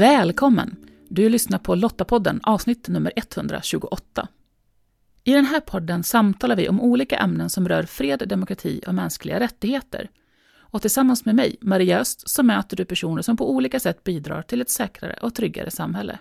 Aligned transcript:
Välkommen! 0.00 0.76
Du 1.08 1.28
lyssnar 1.28 1.58
på 1.58 1.74
Lottapodden 1.74 2.40
avsnitt 2.42 2.88
nummer 2.88 3.12
128. 3.16 4.28
I 5.24 5.32
den 5.32 5.44
här 5.44 5.60
podden 5.60 6.02
samtalar 6.02 6.56
vi 6.56 6.68
om 6.68 6.80
olika 6.80 7.18
ämnen 7.18 7.50
som 7.50 7.68
rör 7.68 7.82
fred, 7.82 8.22
demokrati 8.26 8.80
och 8.86 8.94
mänskliga 8.94 9.40
rättigheter. 9.40 10.10
Och 10.58 10.80
tillsammans 10.80 11.24
med 11.24 11.34
mig, 11.34 11.56
Maria 11.60 11.98
Öst, 11.98 12.30
så 12.30 12.42
möter 12.42 12.76
du 12.76 12.84
personer 12.84 13.22
som 13.22 13.36
på 13.36 13.50
olika 13.50 13.80
sätt 13.80 14.04
bidrar 14.04 14.42
till 14.42 14.60
ett 14.60 14.70
säkrare 14.70 15.18
och 15.22 15.34
tryggare 15.34 15.70
samhälle. 15.70 16.18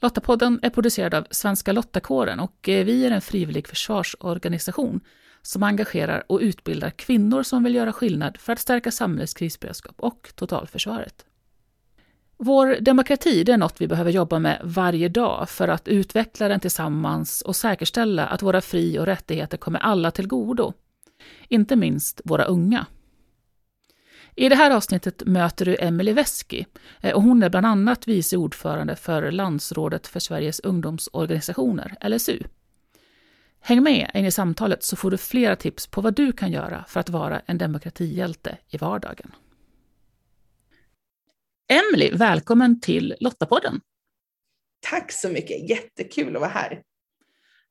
Lottapodden 0.00 0.60
är 0.62 0.70
producerad 0.70 1.14
av 1.14 1.26
Svenska 1.30 1.72
Lottakåren 1.72 2.40
och 2.40 2.68
eh, 2.68 2.84
vi 2.84 3.06
är 3.06 3.10
en 3.10 3.20
frivillig 3.20 3.68
försvarsorganisation 3.68 5.00
som 5.42 5.62
engagerar 5.62 6.24
och 6.28 6.40
utbildar 6.40 6.90
kvinnor 6.90 7.42
som 7.42 7.64
vill 7.64 7.74
göra 7.74 7.92
skillnad 7.92 8.36
för 8.36 8.52
att 8.52 8.60
stärka 8.60 8.90
samhällets 8.90 9.34
krisberedskap 9.34 9.94
och 9.98 10.32
totalförsvaret. 10.34 11.24
Vår 12.42 12.76
demokrati 12.80 13.44
det 13.44 13.52
är 13.52 13.56
något 13.56 13.80
vi 13.80 13.86
behöver 13.86 14.10
jobba 14.10 14.38
med 14.38 14.60
varje 14.64 15.08
dag 15.08 15.48
för 15.48 15.68
att 15.68 15.88
utveckla 15.88 16.48
den 16.48 16.60
tillsammans 16.60 17.42
och 17.42 17.56
säkerställa 17.56 18.26
att 18.26 18.42
våra 18.42 18.60
fri 18.60 18.98
och 18.98 19.06
rättigheter 19.06 19.56
kommer 19.56 19.78
alla 19.78 20.10
till 20.10 20.26
godo. 20.26 20.72
Inte 21.48 21.76
minst 21.76 22.20
våra 22.24 22.44
unga. 22.44 22.86
I 24.34 24.48
det 24.48 24.54
här 24.54 24.70
avsnittet 24.70 25.22
möter 25.26 25.64
du 25.64 25.76
Emelie 25.76 26.14
Veski 26.14 26.66
eh, 27.00 27.14
och 27.14 27.22
hon 27.22 27.42
är 27.42 27.50
bland 27.50 27.66
annat 27.66 28.08
vice 28.08 28.36
ordförande 28.36 28.96
för 28.96 29.30
Landsrådet 29.30 30.06
för 30.06 30.20
Sveriges 30.20 30.60
ungdomsorganisationer, 30.60 31.96
LSU. 32.08 32.38
Häng 33.60 33.82
med 33.82 34.10
in 34.14 34.26
i 34.26 34.30
samtalet 34.30 34.82
så 34.82 34.96
får 34.96 35.10
du 35.10 35.16
flera 35.18 35.56
tips 35.56 35.86
på 35.86 36.00
vad 36.00 36.14
du 36.14 36.32
kan 36.32 36.52
göra 36.52 36.84
för 36.88 37.00
att 37.00 37.08
vara 37.08 37.40
en 37.46 37.58
demokratihjälte 37.58 38.56
i 38.68 38.76
vardagen. 38.76 39.32
Emily, 41.72 42.10
välkommen 42.12 42.80
till 42.80 43.14
Lottapodden. 43.20 43.80
Tack 44.90 45.12
så 45.12 45.28
mycket, 45.28 45.70
jättekul 45.70 46.36
att 46.36 46.40
vara 46.40 46.50
här. 46.50 46.82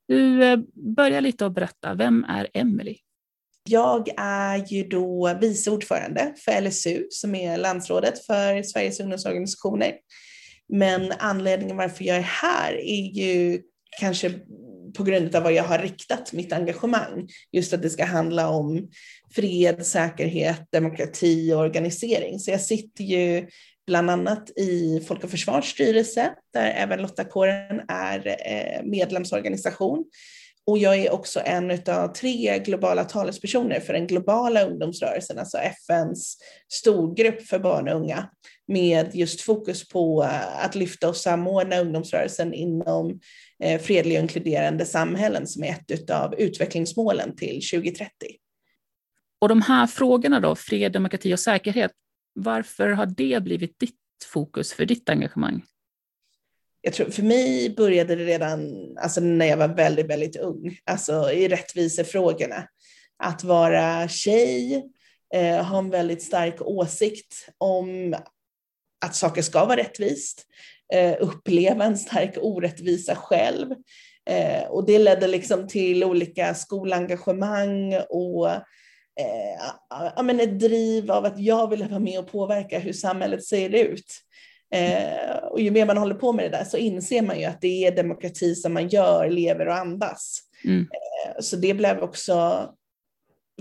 Du, 0.08 0.44
eh, 0.44 0.58
börjar 0.96 1.20
lite 1.20 1.46
att 1.46 1.54
berätta, 1.54 1.94
vem 1.94 2.24
är 2.24 2.48
Emily? 2.54 2.96
Jag 3.68 4.08
är 4.16 4.72
ju 4.72 4.84
då 4.84 5.38
vice 5.40 5.70
ordförande 5.70 6.34
för 6.44 6.60
LSU 6.60 7.06
som 7.10 7.34
är 7.34 7.58
landsrådet 7.58 8.26
för 8.26 8.62
Sveriges 8.62 9.00
ungdomsorganisationer. 9.00 9.92
Men 10.68 11.12
anledningen 11.18 11.76
varför 11.76 12.04
jag 12.04 12.16
är 12.16 12.20
här 12.22 12.72
är 12.72 13.12
ju 13.12 13.62
kanske 14.00 14.34
på 14.96 15.02
grund 15.04 15.36
av 15.36 15.42
vad 15.42 15.52
jag 15.52 15.64
har 15.64 15.78
riktat 15.78 16.32
mitt 16.32 16.52
engagemang. 16.52 17.28
Just 17.52 17.72
att 17.72 17.82
det 17.82 17.90
ska 17.90 18.04
handla 18.04 18.48
om 18.48 18.88
fred, 19.34 19.86
säkerhet, 19.86 20.72
demokrati 20.72 21.52
och 21.52 21.60
organisering. 21.60 22.38
Så 22.38 22.50
jag 22.50 22.60
sitter 22.60 23.04
ju 23.04 23.48
bland 23.90 24.10
annat 24.10 24.50
i 24.56 25.00
Folk 25.08 25.24
och 25.24 25.30
Försvars 25.30 25.70
styrelse, 25.70 26.34
där 26.52 26.70
även 26.70 27.02
Lottakåren 27.02 27.80
är 27.88 28.26
eh, 28.26 28.84
medlemsorganisation. 28.84 30.04
Och 30.66 30.78
jag 30.78 30.96
är 30.96 31.12
också 31.12 31.40
en 31.44 31.70
av 31.70 32.12
tre 32.12 32.58
globala 32.58 33.04
talespersoner 33.04 33.80
för 33.80 33.92
den 33.92 34.06
globala 34.06 34.62
ungdomsrörelsen, 34.62 35.38
alltså 35.38 35.58
FNs 35.58 36.36
storgrupp 36.72 37.42
för 37.42 37.58
barn 37.58 37.88
och 37.88 37.94
unga, 37.94 38.30
med 38.68 39.14
just 39.14 39.40
fokus 39.40 39.88
på 39.88 40.22
eh, 40.22 40.64
att 40.64 40.74
lyfta 40.74 41.08
och 41.08 41.16
samordna 41.16 41.80
ungdomsrörelsen 41.80 42.54
inom 42.54 43.20
eh, 43.64 43.80
fredliga 43.80 44.18
och 44.18 44.22
inkluderande 44.22 44.86
samhällen 44.86 45.46
som 45.46 45.64
är 45.64 45.76
ett 45.88 46.10
av 46.10 46.34
utvecklingsmålen 46.34 47.36
till 47.36 47.60
2030. 47.72 48.10
Och 49.40 49.48
de 49.48 49.62
här 49.62 49.86
frågorna 49.86 50.40
då, 50.40 50.54
fred, 50.54 50.92
demokrati 50.92 51.34
och 51.34 51.40
säkerhet, 51.40 51.92
varför 52.32 52.88
har 52.88 53.06
det 53.06 53.42
blivit 53.42 53.78
ditt 53.78 53.96
fokus 54.24 54.72
för 54.72 54.86
ditt 54.86 55.08
engagemang? 55.08 55.62
Jag 56.82 56.94
tror 56.94 57.10
för 57.10 57.22
mig 57.22 57.74
började 57.76 58.16
det 58.16 58.24
redan 58.24 58.70
alltså 58.98 59.20
när 59.20 59.46
jag 59.46 59.56
var 59.56 59.68
väldigt, 59.68 60.06
väldigt 60.06 60.36
ung, 60.36 60.78
alltså 60.84 61.32
i 61.32 61.48
rättvisefrågorna. 61.48 62.68
Att 63.22 63.44
vara 63.44 64.08
tjej, 64.08 64.84
eh, 65.34 65.64
ha 65.64 65.78
en 65.78 65.90
väldigt 65.90 66.22
stark 66.22 66.62
åsikt 66.62 67.48
om 67.58 68.14
att 69.04 69.14
saker 69.14 69.42
ska 69.42 69.64
vara 69.64 69.76
rättvist, 69.76 70.46
eh, 70.92 71.16
uppleva 71.20 71.84
en 71.84 71.98
stark 71.98 72.34
orättvisa 72.40 73.16
själv. 73.16 73.74
Eh, 74.30 74.62
och 74.62 74.86
det 74.86 74.98
ledde 74.98 75.26
liksom 75.26 75.68
till 75.68 76.04
olika 76.04 76.54
skolengagemang 76.54 77.94
och 78.08 78.48
eh, 79.20 80.22
men 80.22 80.40
ett 80.40 80.60
driv 80.60 81.10
av 81.10 81.24
att 81.24 81.38
jag 81.38 81.70
vill 81.70 81.88
vara 81.88 81.98
med 81.98 82.18
och 82.18 82.32
påverka 82.32 82.78
hur 82.78 82.92
samhället 82.92 83.44
ser 83.44 83.74
ut. 83.74 84.06
Eh, 84.74 85.36
och 85.50 85.60
ju 85.60 85.70
mer 85.70 85.86
man 85.86 85.98
håller 85.98 86.14
på 86.14 86.32
med 86.32 86.44
det 86.44 86.58
där 86.58 86.64
så 86.64 86.76
inser 86.76 87.22
man 87.22 87.40
ju 87.40 87.44
att 87.44 87.60
det 87.60 87.86
är 87.86 87.96
demokrati 87.96 88.54
som 88.54 88.74
man 88.74 88.88
gör, 88.88 89.30
lever 89.30 89.68
och 89.68 89.74
andas. 89.74 90.40
Mm. 90.64 90.80
Eh, 90.80 91.40
så 91.40 91.56
det 91.56 91.74
blev 91.74 92.00
också 92.00 92.68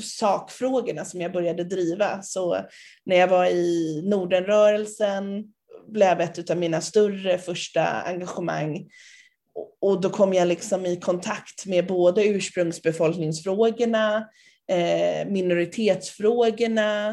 sakfrågorna 0.02 1.06
som 1.06 1.22
jag 1.22 1.31
började 1.31 1.64
driva. 1.64 2.22
Så 2.22 2.58
när 3.06 3.16
jag 3.16 3.28
var 3.28 3.46
i 3.46 4.02
Nordenrörelsen 4.06 5.46
blev 5.88 6.22
ett 6.22 6.50
av 6.50 6.58
mina 6.58 6.81
större 6.81 7.38
första 7.38 7.86
engagemang 7.86 8.86
och 9.81 10.02
då 10.02 10.09
kom 10.09 10.34
jag 10.34 10.48
liksom 10.48 10.86
i 10.86 11.00
kontakt 11.00 11.66
med 11.66 11.88
både 11.88 12.28
ursprungsbefolkningsfrågorna, 12.28 14.28
minoritetsfrågorna, 15.28 17.09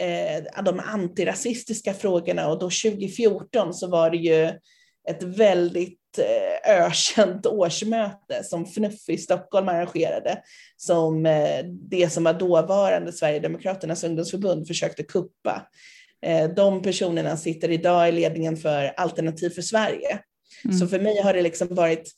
eh, 0.00 0.62
de 0.64 0.80
antirasistiska 0.80 1.94
frågorna 1.94 2.48
och 2.48 2.58
då 2.58 2.70
2014 2.70 3.74
så 3.74 3.88
var 3.88 4.10
det 4.10 4.16
ju 4.16 4.44
ett 5.08 5.22
väldigt 5.22 6.18
eh, 6.18 6.76
ökänt 6.76 7.46
årsmöte 7.46 8.44
som 8.44 8.64
FNUF 8.64 9.08
i 9.08 9.18
Stockholm 9.18 9.68
arrangerade, 9.68 10.42
som 10.76 11.22
det 11.90 12.12
som 12.12 12.24
var 12.24 12.34
dåvarande 12.34 13.12
Sverigedemokraternas 13.12 14.04
ungdomsförbund 14.04 14.66
försökte 14.66 15.02
kuppa. 15.02 15.66
De 16.56 16.82
personerna 16.82 17.36
sitter 17.36 17.70
idag 17.70 18.08
i 18.08 18.12
ledningen 18.12 18.56
för 18.56 18.92
Alternativ 18.96 19.50
för 19.50 19.62
Sverige. 19.62 20.18
Mm. 20.64 20.78
Så 20.78 20.86
för 20.86 21.00
mig 21.00 21.22
har 21.22 21.34
det 21.34 21.42
liksom 21.42 21.74
varit 21.74 22.12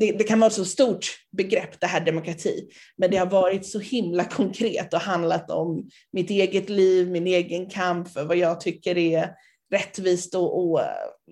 det, 0.00 0.12
det, 0.12 0.24
kan 0.24 0.40
vara 0.40 0.48
ett 0.48 0.54
så 0.54 0.64
stort 0.64 1.06
begrepp 1.36 1.80
det 1.80 1.86
här 1.86 2.04
demokrati, 2.04 2.68
men 2.96 3.10
det 3.10 3.16
har 3.16 3.26
varit 3.26 3.66
så 3.66 3.78
himla 3.78 4.24
konkret 4.24 4.94
och 4.94 5.00
handlat 5.00 5.50
om 5.50 5.88
mitt 6.12 6.30
eget 6.30 6.68
liv, 6.68 7.10
min 7.10 7.26
egen 7.26 7.70
kamp 7.70 8.08
för 8.08 8.24
vad 8.24 8.36
jag 8.36 8.60
tycker 8.60 8.98
är 8.98 9.30
rättvist 9.72 10.34
och, 10.34 10.62
och 10.62 10.80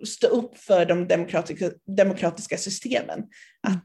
stå 0.07 0.27
upp 0.27 0.59
för 0.59 0.85
de 0.85 1.09
demokratiska, 1.09 1.71
demokratiska 1.97 2.59
systemen. 2.59 3.21
Att 3.69 3.85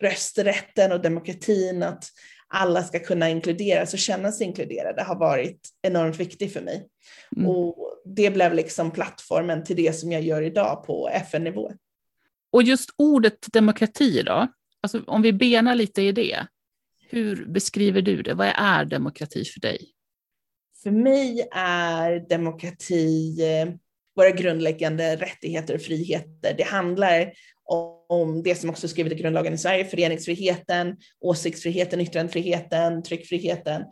rösträtten 0.00 0.92
och 0.92 1.02
demokratin, 1.02 1.82
att 1.82 2.04
alla 2.54 2.82
ska 2.82 2.98
kunna 2.98 3.30
inkluderas 3.30 3.92
och 3.92 3.98
känna 3.98 4.32
sig 4.32 4.46
inkluderade 4.46 5.02
har 5.02 5.18
varit 5.18 5.60
enormt 5.82 6.16
viktigt 6.16 6.52
för 6.52 6.60
mig. 6.60 6.88
Mm. 7.36 7.48
Och 7.48 8.00
det 8.04 8.30
blev 8.30 8.54
liksom 8.54 8.90
plattformen 8.90 9.64
till 9.64 9.76
det 9.76 9.92
som 9.92 10.12
jag 10.12 10.22
gör 10.22 10.42
idag 10.42 10.84
på 10.86 11.08
FN-nivå. 11.08 11.72
Och 12.52 12.62
just 12.62 12.90
ordet 12.96 13.52
demokrati 13.52 14.22
då, 14.22 14.46
alltså 14.82 15.02
om 15.06 15.22
vi 15.22 15.32
benar 15.32 15.74
lite 15.74 16.02
i 16.02 16.12
det, 16.12 16.46
hur 17.08 17.46
beskriver 17.46 18.02
du 18.02 18.22
det? 18.22 18.34
Vad 18.34 18.52
är 18.54 18.84
demokrati 18.84 19.44
för 19.44 19.60
dig? 19.60 19.90
För 20.82 20.90
mig 20.90 21.48
är 21.52 22.28
demokrati 22.28 23.36
eh, 23.42 23.74
våra 24.16 24.30
grundläggande 24.30 25.16
rättigheter 25.16 25.74
och 25.74 25.80
friheter. 25.80 26.54
Det 26.56 26.62
handlar 26.62 27.32
om 28.08 28.42
det 28.42 28.54
som 28.54 28.70
också 28.70 28.86
är 28.86 28.88
skrivet 28.88 29.12
i 29.12 29.16
grundlagen 29.16 29.54
i 29.54 29.58
Sverige, 29.58 29.84
föreningsfriheten, 29.84 30.96
åsiktsfriheten, 31.20 32.00
yttrandefriheten, 32.00 33.02
tryckfriheten. 33.02 33.82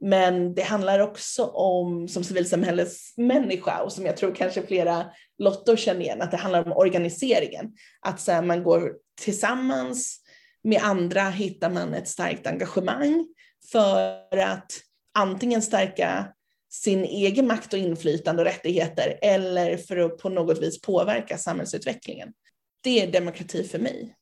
Men 0.00 0.54
det 0.54 0.62
handlar 0.62 0.98
också 0.98 1.44
om, 1.44 2.08
som 2.08 2.24
civilsamhällesmänniska 2.24 3.82
och 3.82 3.92
som 3.92 4.06
jag 4.06 4.16
tror 4.16 4.34
kanske 4.34 4.66
flera 4.66 5.06
lottor 5.38 5.76
känner 5.76 6.00
igen, 6.00 6.22
att 6.22 6.30
det 6.30 6.36
handlar 6.36 6.66
om 6.66 6.72
organiseringen. 6.72 7.72
Att 8.00 8.20
så 8.20 8.32
här, 8.32 8.42
man 8.42 8.62
går 8.62 8.92
tillsammans 9.20 10.20
med 10.62 10.82
andra 10.82 11.22
hittar 11.22 11.70
man 11.70 11.94
ett 11.94 12.08
starkt 12.08 12.46
engagemang 12.46 13.26
för 13.72 14.38
att 14.38 14.72
antingen 15.14 15.62
stärka 15.62 16.32
sin 16.70 17.04
egen 17.04 17.46
makt 17.46 17.72
och 17.72 17.78
inflytande 17.78 18.42
och 18.42 18.48
rättigheter 18.48 19.18
eller 19.22 19.76
för 19.76 19.96
att 19.96 20.18
på 20.18 20.28
något 20.28 20.62
vis 20.62 20.80
påverka 20.80 21.38
samhällsutvecklingen. 21.38 22.32
Det 22.82 23.02
är 23.02 23.12
demokrati 23.12 23.64
för 23.64 23.78
mig. 23.78 24.14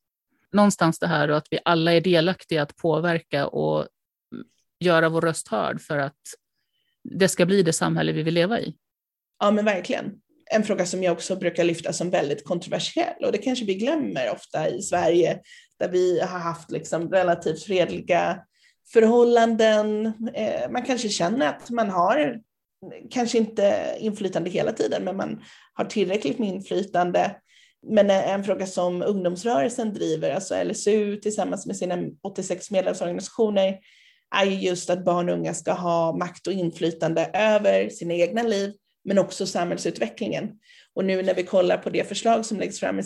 Någonstans 0.52 0.98
det 0.98 1.06
här 1.06 1.28
att 1.28 1.46
vi 1.50 1.58
alla 1.64 1.92
är 1.92 2.00
delaktiga 2.00 2.62
att 2.62 2.76
påverka 2.76 3.46
och 3.46 3.86
göra 4.86 5.08
vår 5.08 5.20
röst 5.20 5.48
hörd 5.48 5.80
för 5.80 5.98
att 5.98 6.20
det 7.04 7.28
ska 7.28 7.46
bli 7.46 7.62
det 7.62 7.72
samhälle 7.72 8.12
vi 8.12 8.22
vill 8.22 8.34
leva 8.34 8.60
i. 8.60 8.74
Ja, 9.38 9.50
men 9.50 9.64
verkligen. 9.64 10.12
En 10.50 10.62
fråga 10.62 10.86
som 10.86 11.02
jag 11.02 11.12
också 11.12 11.36
brukar 11.36 11.64
lyfta 11.64 11.92
som 11.92 12.10
väldigt 12.10 12.44
kontroversiell 12.44 13.24
och 13.24 13.32
det 13.32 13.38
kanske 13.38 13.64
vi 13.64 13.74
glömmer 13.74 14.30
ofta 14.30 14.68
i 14.68 14.82
Sverige 14.82 15.40
där 15.78 15.88
vi 15.88 16.20
har 16.20 16.38
haft 16.38 16.70
liksom 16.70 17.10
relativt 17.10 17.62
fredliga 17.62 18.42
förhållanden. 18.92 20.06
Eh, 20.34 20.70
man 20.70 20.82
kanske 20.82 21.08
känner 21.08 21.48
att 21.48 21.70
man 21.70 21.90
har 21.90 22.40
kanske 23.10 23.38
inte 23.38 23.96
inflytande 23.98 24.50
hela 24.50 24.72
tiden, 24.72 25.04
men 25.04 25.16
man 25.16 25.42
har 25.74 25.84
tillräckligt 25.84 26.38
med 26.38 26.48
inflytande. 26.48 27.36
Men 27.88 28.10
eh, 28.10 28.30
en 28.30 28.44
fråga 28.44 28.66
som 28.66 29.02
ungdomsrörelsen 29.02 29.94
driver, 29.94 30.30
alltså 30.30 30.64
LSU 30.64 31.16
tillsammans 31.16 31.66
med 31.66 31.76
sina 31.76 31.98
86 32.22 32.70
medlemsorganisationer, 32.70 33.78
är 34.42 34.50
just 34.50 34.90
att 34.90 35.04
barn 35.04 35.28
och 35.28 35.34
unga 35.34 35.54
ska 35.54 35.72
ha 35.72 36.16
makt 36.16 36.46
och 36.46 36.52
inflytande 36.52 37.30
över 37.34 37.88
sina 37.88 38.14
egna 38.14 38.42
liv, 38.42 38.72
men 39.04 39.18
också 39.18 39.46
samhällsutvecklingen. 39.46 40.50
Och 40.94 41.04
nu 41.04 41.22
när 41.22 41.34
vi 41.34 41.42
kollar 41.42 41.78
på 41.78 41.90
det 41.90 42.08
förslag 42.08 42.46
som 42.46 42.58
läggs 42.58 42.80
fram 42.80 42.98
i, 42.98 43.02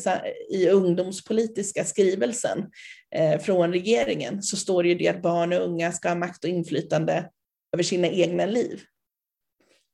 i 0.51 0.69
ungdomspolitiska 0.69 1.85
skrivelsen 1.85 2.67
eh, 3.15 3.41
från 3.41 3.73
regeringen 3.73 4.43
så 4.43 4.57
står 4.57 4.83
det 4.83 4.89
ju 4.89 4.95
det 4.95 5.09
att 5.09 5.23
barn 5.23 5.53
och 5.53 5.65
unga 5.65 5.93
ska 5.93 6.09
ha 6.09 6.17
makt 6.17 6.45
och 6.45 6.51
inflytande 6.51 7.31
över 7.75 7.83
sina 7.83 8.09
egna 8.09 8.47
liv. 8.47 8.81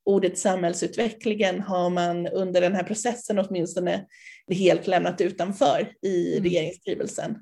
Ordet 0.05 0.37
samhällsutvecklingen 0.37 1.61
har 1.61 1.89
man 1.89 2.27
under 2.27 2.61
den 2.61 2.75
här 2.75 2.83
processen 2.83 3.39
åtminstone 3.39 4.05
helt 4.51 4.87
lämnat 4.87 5.21
utanför 5.21 5.93
i 6.01 6.31
mm. 6.31 6.43
regeringsskrivelsen. 6.43 7.37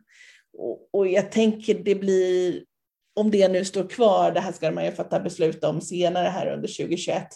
Och, 0.58 0.90
och 0.94 1.08
jag 1.08 1.32
tänker 1.32 1.74
det 1.74 1.96
blir, 1.96 2.64
om 3.16 3.32
det 3.32 3.48
nu 3.48 3.66
står 3.66 3.90
kvar, 3.90 4.32
det 4.32 4.40
här 4.40 4.52
ska 4.52 4.72
man 4.72 4.86
ju 4.86 4.92
fatta 4.92 5.20
beslut 5.20 5.64
om 5.64 5.82
senare 5.82 6.28
här 6.28 6.48
under 6.48 6.68
2021, 6.68 7.28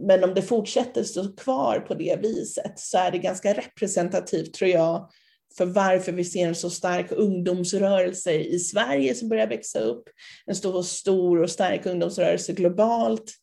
men 0.00 0.24
om 0.24 0.34
det 0.34 0.42
fortsätter 0.42 1.02
stå 1.02 1.36
kvar 1.36 1.80
på 1.80 1.94
det 1.94 2.18
viset 2.22 2.78
så 2.78 2.98
är 2.98 3.10
det 3.10 3.18
ganska 3.18 3.54
representativt 3.54 4.54
tror 4.54 4.70
jag 4.70 5.10
för 5.56 5.66
varför 5.66 6.12
vi 6.12 6.24
ser 6.24 6.48
en 6.48 6.54
så 6.54 6.70
stark 6.70 7.12
ungdomsrörelse 7.12 8.32
i 8.32 8.58
Sverige 8.58 9.14
som 9.14 9.28
börjar 9.28 9.46
växa 9.46 9.78
upp, 9.78 10.02
en 10.46 10.54
stor, 10.54 10.82
stor 10.82 11.42
och 11.42 11.50
stark 11.50 11.86
ungdomsrörelse 11.86 12.52
globalt. 12.52 13.34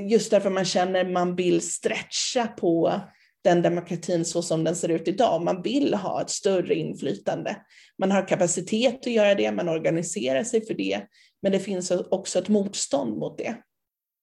Just 0.00 0.30
därför 0.30 0.50
man 0.50 0.64
känner 0.64 1.04
man 1.04 1.36
vill 1.36 1.60
stretcha 1.60 2.46
på 2.46 3.00
den 3.44 3.62
demokratin 3.62 4.24
så 4.24 4.42
som 4.42 4.64
den 4.64 4.76
ser 4.76 4.88
ut 4.88 5.08
idag. 5.08 5.42
Man 5.42 5.62
vill 5.62 5.94
ha 5.94 6.22
ett 6.22 6.30
större 6.30 6.74
inflytande. 6.74 7.56
Man 7.98 8.10
har 8.10 8.28
kapacitet 8.28 9.06
att 9.06 9.12
göra 9.12 9.34
det, 9.34 9.52
man 9.52 9.68
organiserar 9.68 10.44
sig 10.44 10.66
för 10.66 10.74
det, 10.74 11.02
men 11.42 11.52
det 11.52 11.60
finns 11.60 11.90
också 11.90 12.38
ett 12.38 12.48
motstånd 12.48 13.18
mot 13.18 13.38
det. 13.38 13.56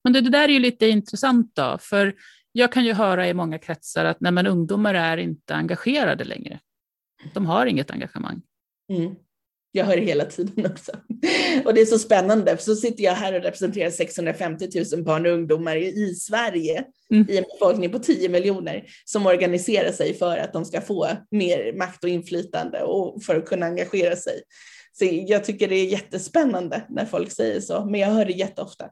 Men 0.04 0.12
det, 0.12 0.20
det 0.20 0.30
där 0.30 0.48
är 0.48 0.52
ju 0.52 0.58
lite 0.58 0.86
intressant 0.88 1.54
då, 1.54 1.78
för 1.80 2.14
jag 2.52 2.72
kan 2.72 2.84
ju 2.84 2.92
höra 2.92 3.28
i 3.28 3.34
många 3.34 3.58
kretsar 3.58 4.04
att 4.04 4.20
nej, 4.20 4.32
men 4.32 4.46
ungdomar 4.46 4.94
är 4.94 5.16
inte 5.16 5.54
engagerade 5.54 6.24
längre. 6.24 6.60
De 7.34 7.46
har 7.46 7.66
inget 7.66 7.90
engagemang. 7.90 8.42
Mm. 8.92 9.14
Jag 9.72 9.84
hör 9.84 9.96
det 9.96 10.02
hela 10.02 10.24
tiden 10.24 10.66
också. 10.66 10.92
Och 11.64 11.74
det 11.74 11.80
är 11.80 11.86
så 11.86 11.98
spännande, 11.98 12.56
för 12.56 12.64
så 12.64 12.74
sitter 12.76 13.04
jag 13.04 13.12
här 13.12 13.34
och 13.34 13.42
representerar 13.42 13.90
650 13.90 14.68
000 14.94 15.04
barn 15.04 15.26
och 15.26 15.32
ungdomar 15.32 15.76
i 15.76 16.14
Sverige, 16.14 16.84
mm. 17.12 17.26
i 17.30 17.38
en 17.38 17.44
befolkning 17.52 17.90
på 17.90 17.98
10 17.98 18.28
miljoner, 18.28 18.84
som 19.04 19.26
organiserar 19.26 19.92
sig 19.92 20.14
för 20.14 20.38
att 20.38 20.52
de 20.52 20.64
ska 20.64 20.80
få 20.80 21.08
mer 21.30 21.72
makt 21.72 22.04
och 22.04 22.10
inflytande 22.10 22.82
och 22.82 23.22
för 23.22 23.36
att 23.36 23.46
kunna 23.46 23.66
engagera 23.66 24.16
sig. 24.16 24.42
Så 24.92 25.04
jag 25.26 25.44
tycker 25.44 25.68
det 25.68 25.74
är 25.74 25.86
jättespännande 25.86 26.82
när 26.88 27.04
folk 27.04 27.32
säger 27.32 27.60
så, 27.60 27.84
men 27.84 28.00
jag 28.00 28.08
hör 28.08 28.24
det 28.24 28.32
jätteofta. 28.32 28.86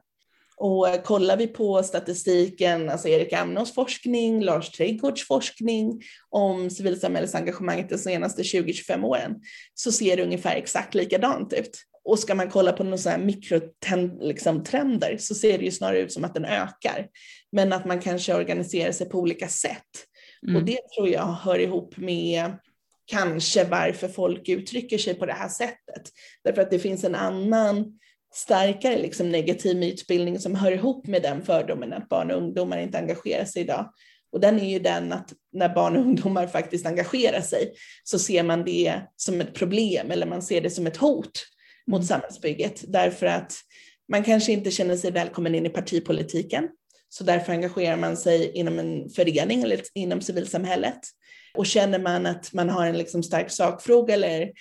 Och 0.59 1.03
kollar 1.03 1.37
vi 1.37 1.47
på 1.47 1.83
statistiken, 1.83 2.89
alltså 2.89 3.07
Erik 3.07 3.33
Amnos 3.33 3.73
forskning, 3.73 4.43
Lars 4.43 4.71
Trädgårds 4.71 5.27
forskning 5.27 6.01
om 6.29 6.69
civilsamhällesengagemanget 6.69 7.89
de 7.89 7.97
senaste 7.97 8.41
20-25 8.41 9.03
åren, 9.03 9.35
så 9.73 9.91
ser 9.91 10.17
det 10.17 10.23
ungefär 10.23 10.55
exakt 10.55 10.95
likadant 10.95 11.53
ut. 11.53 11.77
Och 12.03 12.19
ska 12.19 12.35
man 12.35 12.49
kolla 12.49 12.71
på 12.71 12.83
några 12.83 13.17
mikrotrender 13.17 14.27
liksom, 14.27 14.63
så 15.19 15.35
ser 15.35 15.57
det 15.57 15.65
ju 15.65 15.71
snarare 15.71 15.99
ut 15.99 16.11
som 16.11 16.23
att 16.23 16.33
den 16.33 16.45
ökar. 16.45 17.07
Men 17.51 17.73
att 17.73 17.85
man 17.85 17.99
kanske 17.99 18.35
organiserar 18.35 18.91
sig 18.91 19.09
på 19.09 19.19
olika 19.19 19.47
sätt. 19.47 20.05
Mm. 20.47 20.55
Och 20.55 20.63
det 20.63 20.79
tror 20.95 21.09
jag 21.09 21.25
hör 21.25 21.59
ihop 21.59 21.97
med 21.97 22.51
kanske 23.05 23.63
varför 23.63 24.07
folk 24.07 24.49
uttrycker 24.49 24.97
sig 24.97 25.13
på 25.13 25.25
det 25.25 25.33
här 25.33 25.49
sättet. 25.49 26.09
Därför 26.43 26.61
att 26.61 26.71
det 26.71 26.79
finns 26.79 27.03
en 27.03 27.15
annan 27.15 27.99
starkare 28.33 28.97
liksom 28.97 29.29
negativ 29.29 29.77
mytbildning 29.77 30.39
som 30.39 30.55
hör 30.55 30.71
ihop 30.71 31.07
med 31.07 31.21
den 31.21 31.41
fördomen 31.41 31.93
att 31.93 32.09
barn 32.09 32.31
och 32.31 32.37
ungdomar 32.37 32.77
inte 32.77 32.97
engagerar 32.97 33.45
sig 33.45 33.61
idag. 33.61 33.93
Och 34.31 34.39
den 34.39 34.59
är 34.59 34.69
ju 34.69 34.79
den 34.79 35.13
att 35.13 35.33
när 35.53 35.75
barn 35.75 35.97
och 35.97 36.01
ungdomar 36.01 36.47
faktiskt 36.47 36.85
engagerar 36.85 37.41
sig 37.41 37.73
så 38.03 38.19
ser 38.19 38.43
man 38.43 38.65
det 38.65 39.01
som 39.15 39.41
ett 39.41 39.53
problem 39.53 40.11
eller 40.11 40.25
man 40.25 40.41
ser 40.41 40.61
det 40.61 40.69
som 40.69 40.87
ett 40.87 40.97
hot 40.97 41.45
mot 41.87 41.99
mm. 41.99 42.07
samhällsbygget 42.07 42.83
därför 42.87 43.25
att 43.25 43.53
man 44.11 44.23
kanske 44.23 44.51
inte 44.51 44.71
känner 44.71 44.97
sig 44.97 45.11
välkommen 45.11 45.55
in 45.55 45.65
i 45.65 45.69
partipolitiken. 45.69 46.69
Så 47.09 47.23
därför 47.23 47.51
engagerar 47.51 47.97
man 47.97 48.17
sig 48.17 48.51
inom 48.51 48.79
en 48.79 49.09
förening 49.09 49.63
eller 49.63 49.81
inom 49.93 50.21
civilsamhället. 50.21 50.99
Och 51.53 51.65
känner 51.65 51.99
man 51.99 52.25
att 52.25 52.53
man 52.53 52.69
har 52.69 52.85
en 52.85 52.97
liksom 52.97 53.23
stark 53.23 53.51
sakfråga 53.51 54.13
eller 54.13 54.51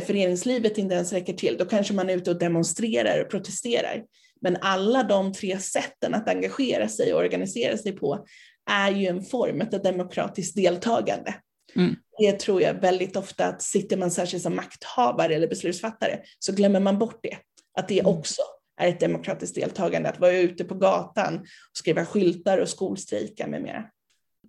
föreningslivet 0.00 0.78
inte 0.78 0.94
ens 0.94 1.12
räcker 1.12 1.32
till, 1.32 1.56
då 1.56 1.64
kanske 1.64 1.94
man 1.94 2.10
är 2.10 2.16
ute 2.16 2.30
och 2.30 2.38
demonstrerar 2.38 3.20
och 3.20 3.30
protesterar. 3.30 4.02
Men 4.40 4.56
alla 4.60 5.02
de 5.02 5.32
tre 5.32 5.58
sätten 5.58 6.14
att 6.14 6.28
engagera 6.28 6.88
sig 6.88 7.14
och 7.14 7.20
organisera 7.20 7.76
sig 7.76 7.92
på 7.92 8.26
är 8.70 8.90
ju 8.90 9.06
en 9.06 9.22
form 9.22 9.60
av 9.72 9.82
demokratiskt 9.82 10.56
deltagande. 10.56 11.34
Mm. 11.76 11.96
Det 12.18 12.32
tror 12.32 12.62
jag 12.62 12.74
väldigt 12.74 13.16
ofta 13.16 13.46
att 13.46 13.62
sitter 13.62 13.96
man 13.96 14.10
särskilt 14.10 14.42
som 14.42 14.56
makthavare 14.56 15.34
eller 15.34 15.48
beslutsfattare 15.48 16.20
så 16.38 16.52
glömmer 16.52 16.80
man 16.80 16.98
bort 16.98 17.18
det. 17.22 17.36
Att 17.78 17.88
det 17.88 18.00
mm. 18.00 18.12
också 18.18 18.42
är 18.80 18.88
ett 18.88 19.00
demokratiskt 19.00 19.54
deltagande, 19.54 20.08
att 20.08 20.20
vara 20.20 20.32
ute 20.32 20.64
på 20.64 20.74
gatan 20.74 21.38
och 21.38 21.76
skriva 21.76 22.06
skyltar 22.06 22.58
och 22.58 22.68
skolstrejka 22.68 23.46
med 23.46 23.62
mera. 23.62 23.84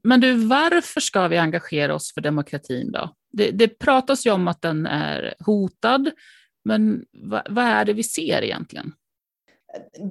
Men 0.03 0.21
du, 0.21 0.33
varför 0.33 1.01
ska 1.01 1.27
vi 1.27 1.37
engagera 1.37 1.95
oss 1.95 2.13
för 2.13 2.21
demokratin 2.21 2.91
då? 2.91 3.15
Det, 3.31 3.51
det 3.51 3.67
pratas 3.67 4.25
ju 4.25 4.31
om 4.31 4.47
att 4.47 4.61
den 4.61 4.85
är 4.85 5.33
hotad, 5.39 6.11
men 6.65 7.05
vad, 7.11 7.41
vad 7.49 7.65
är 7.65 7.85
det 7.85 7.93
vi 7.93 8.03
ser 8.03 8.43
egentligen? 8.43 8.93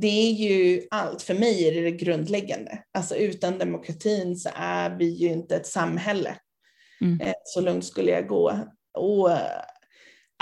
det 0.01 0.07
är 0.07 0.33
ju 0.33 0.83
allt, 0.91 1.23
för 1.23 1.35
mig 1.35 1.69
är 1.69 1.75
det 1.75 1.81
det 1.81 1.91
grundläggande. 1.91 2.79
Alltså 2.95 3.17
utan 3.17 3.59
demokratin 3.59 4.37
så 4.37 4.51
är 4.55 4.91
vi 4.91 5.09
ju 5.09 5.29
inte 5.29 5.57
ett 5.57 5.67
samhälle. 5.67 6.37
Mm. 7.01 7.21
Eh, 7.21 7.35
så 7.45 7.61
långt 7.61 7.85
skulle 7.85 8.11
jag 8.11 8.29
gå. 8.29 8.69
Och 8.99 9.31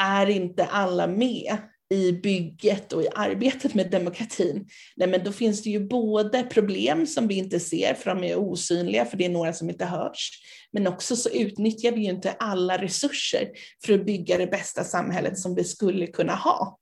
är 0.00 0.30
inte 0.30 0.64
alla 0.64 1.06
med 1.06 1.56
i 1.90 2.12
bygget 2.12 2.92
och 2.92 3.02
i 3.02 3.08
arbetet 3.14 3.74
med 3.74 3.90
demokratin, 3.90 4.66
nej 4.96 5.08
men 5.08 5.24
då 5.24 5.32
finns 5.32 5.62
det 5.62 5.70
ju 5.70 5.88
både 5.88 6.42
problem 6.42 7.06
som 7.06 7.28
vi 7.28 7.34
inte 7.34 7.60
ser 7.60 7.94
för 7.94 8.10
de 8.14 8.24
är 8.24 8.36
osynliga 8.36 9.04
för 9.04 9.16
det 9.16 9.24
är 9.24 9.28
några 9.28 9.52
som 9.52 9.70
inte 9.70 9.84
hörs, 9.84 10.30
men 10.72 10.86
också 10.86 11.16
så 11.16 11.28
utnyttjar 11.28 11.92
vi 11.92 12.00
ju 12.00 12.10
inte 12.10 12.32
alla 12.32 12.82
resurser 12.82 13.48
för 13.84 13.92
att 13.92 14.06
bygga 14.06 14.38
det 14.38 14.46
bästa 14.46 14.84
samhället 14.84 15.38
som 15.38 15.54
vi 15.54 15.64
skulle 15.64 16.06
kunna 16.06 16.34
ha 16.34 16.78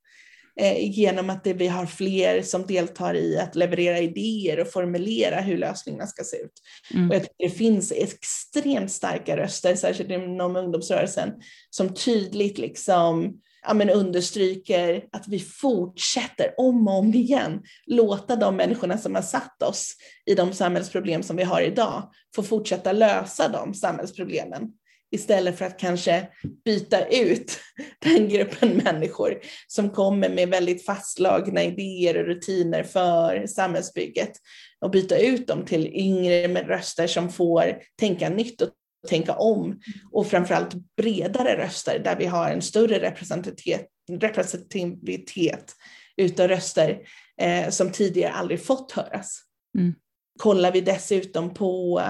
eh, 0.60 0.90
genom 0.90 1.30
att 1.30 1.44
det, 1.44 1.52
vi 1.52 1.66
har 1.66 1.86
fler 1.86 2.42
som 2.42 2.66
deltar 2.66 3.14
i 3.14 3.38
att 3.38 3.56
leverera 3.56 3.98
idéer 3.98 4.60
och 4.60 4.72
formulera 4.72 5.40
hur 5.40 5.58
lösningarna 5.58 6.06
ska 6.06 6.24
se 6.24 6.36
ut. 6.36 6.52
Mm. 6.94 7.10
Och 7.10 7.14
jag 7.16 7.22
tycker 7.22 7.48
det 7.48 7.50
finns 7.50 7.92
extremt 7.92 8.92
starka 8.92 9.36
röster, 9.36 9.74
särskilt 9.74 10.10
inom 10.10 10.56
ungdomsrörelsen, 10.56 11.32
som 11.70 11.94
tydligt 11.94 12.58
liksom 12.58 13.40
ja, 13.66 13.74
men 13.74 13.90
understryker 13.90 15.04
att 15.12 15.28
vi 15.28 15.38
fortsätter 15.38 16.54
om 16.56 16.88
och 16.88 16.98
om 16.98 17.14
igen 17.14 17.62
låta 17.86 18.36
de 18.36 18.56
människorna 18.56 18.98
som 18.98 19.14
har 19.14 19.22
satt 19.22 19.62
oss 19.62 19.94
i 20.26 20.34
de 20.34 20.52
samhällsproblem 20.52 21.22
som 21.22 21.36
vi 21.36 21.42
har 21.42 21.60
idag 21.60 22.10
få 22.34 22.42
fortsätta 22.42 22.92
lösa 22.92 23.48
de 23.48 23.74
samhällsproblemen 23.74 24.62
istället 25.10 25.58
för 25.58 25.64
att 25.64 25.78
kanske 25.78 26.28
byta 26.64 27.06
ut 27.06 27.58
den 27.98 28.28
gruppen 28.28 28.68
människor 28.84 29.38
som 29.66 29.90
kommer 29.90 30.28
med 30.28 30.48
väldigt 30.48 30.86
fastslagna 30.86 31.64
idéer 31.64 32.18
och 32.18 32.26
rutiner 32.26 32.82
för 32.82 33.46
samhällsbygget 33.46 34.32
och 34.80 34.90
byta 34.90 35.18
ut 35.18 35.46
dem 35.46 35.64
till 35.64 35.86
yngre 35.86 36.48
med 36.48 36.66
röster 36.66 37.06
som 37.06 37.32
får 37.32 37.78
tänka 37.98 38.28
nytt 38.28 38.62
och 38.62 38.70
tänka 39.06 39.34
om 39.34 39.80
och 40.12 40.26
framförallt 40.26 40.74
bredare 40.96 41.56
röster 41.56 41.98
där 41.98 42.16
vi 42.16 42.26
har 42.26 42.50
en 42.50 42.62
större 42.62 43.00
representativitet, 43.00 43.86
representativitet 44.10 45.74
utav 46.16 46.48
röster 46.48 46.98
eh, 47.40 47.70
som 47.70 47.90
tidigare 47.90 48.32
aldrig 48.32 48.64
fått 48.64 48.92
höras. 48.92 49.42
Mm. 49.78 49.94
Kollar 50.38 50.72
vi 50.72 50.80
dessutom 50.80 51.54
på 51.54 52.02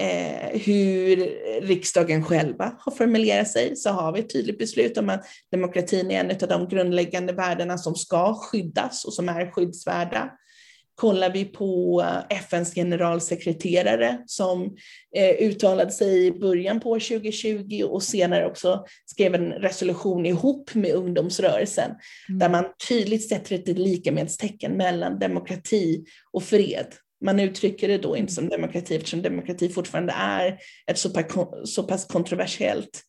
eh, 0.00 0.60
hur 0.60 1.16
riksdagen 1.60 2.24
själva 2.24 2.76
har 2.78 2.92
formulerat 2.92 3.50
sig 3.50 3.76
så 3.76 3.90
har 3.90 4.12
vi 4.12 4.20
ett 4.20 4.32
tydligt 4.32 4.58
beslut 4.58 4.98
om 4.98 5.10
att 5.10 5.24
demokratin 5.50 6.10
är 6.10 6.20
en 6.20 6.30
av 6.30 6.48
de 6.48 6.68
grundläggande 6.68 7.32
värdena 7.32 7.78
som 7.78 7.94
ska 7.94 8.34
skyddas 8.34 9.04
och 9.04 9.14
som 9.14 9.28
är 9.28 9.50
skyddsvärda. 9.50 10.30
Kollar 10.94 11.30
vi 11.30 11.44
på 11.44 12.02
eh, 12.02 12.38
FNs 12.38 12.74
generalsekreterare 12.74 14.18
som 14.26 14.76
eh, 15.16 15.48
uttalade 15.48 15.90
sig 15.90 16.26
i 16.26 16.32
början 16.32 16.80
på 16.80 16.94
2020 16.94 17.82
och 17.84 18.02
senare 18.02 18.46
också 18.46 18.84
skrev 19.06 19.34
en 19.34 19.52
resolution 19.52 20.26
ihop 20.26 20.74
med 20.74 20.94
ungdomsrörelsen 20.94 21.90
mm. 22.28 22.38
där 22.38 22.48
man 22.48 22.64
tydligt 22.88 23.28
sätter 23.28 23.54
ett 23.54 23.68
likamedstecken 23.68 24.72
mellan 24.72 25.18
demokrati 25.18 26.04
och 26.32 26.42
fred 26.42 26.86
Man 27.24 27.40
uttrycker 27.40 27.88
det 27.88 27.98
då 27.98 28.16
inte 28.16 28.32
som 28.32 28.48
demokrati 28.48 28.96
eftersom 28.96 29.22
demokrati 29.22 29.68
fortfarande 29.68 30.12
är 30.12 30.58
ett 30.90 30.98
så 30.98 31.10
pass, 31.10 31.26
så 31.64 31.82
pass 31.82 32.06
kontroversiellt 32.06 33.02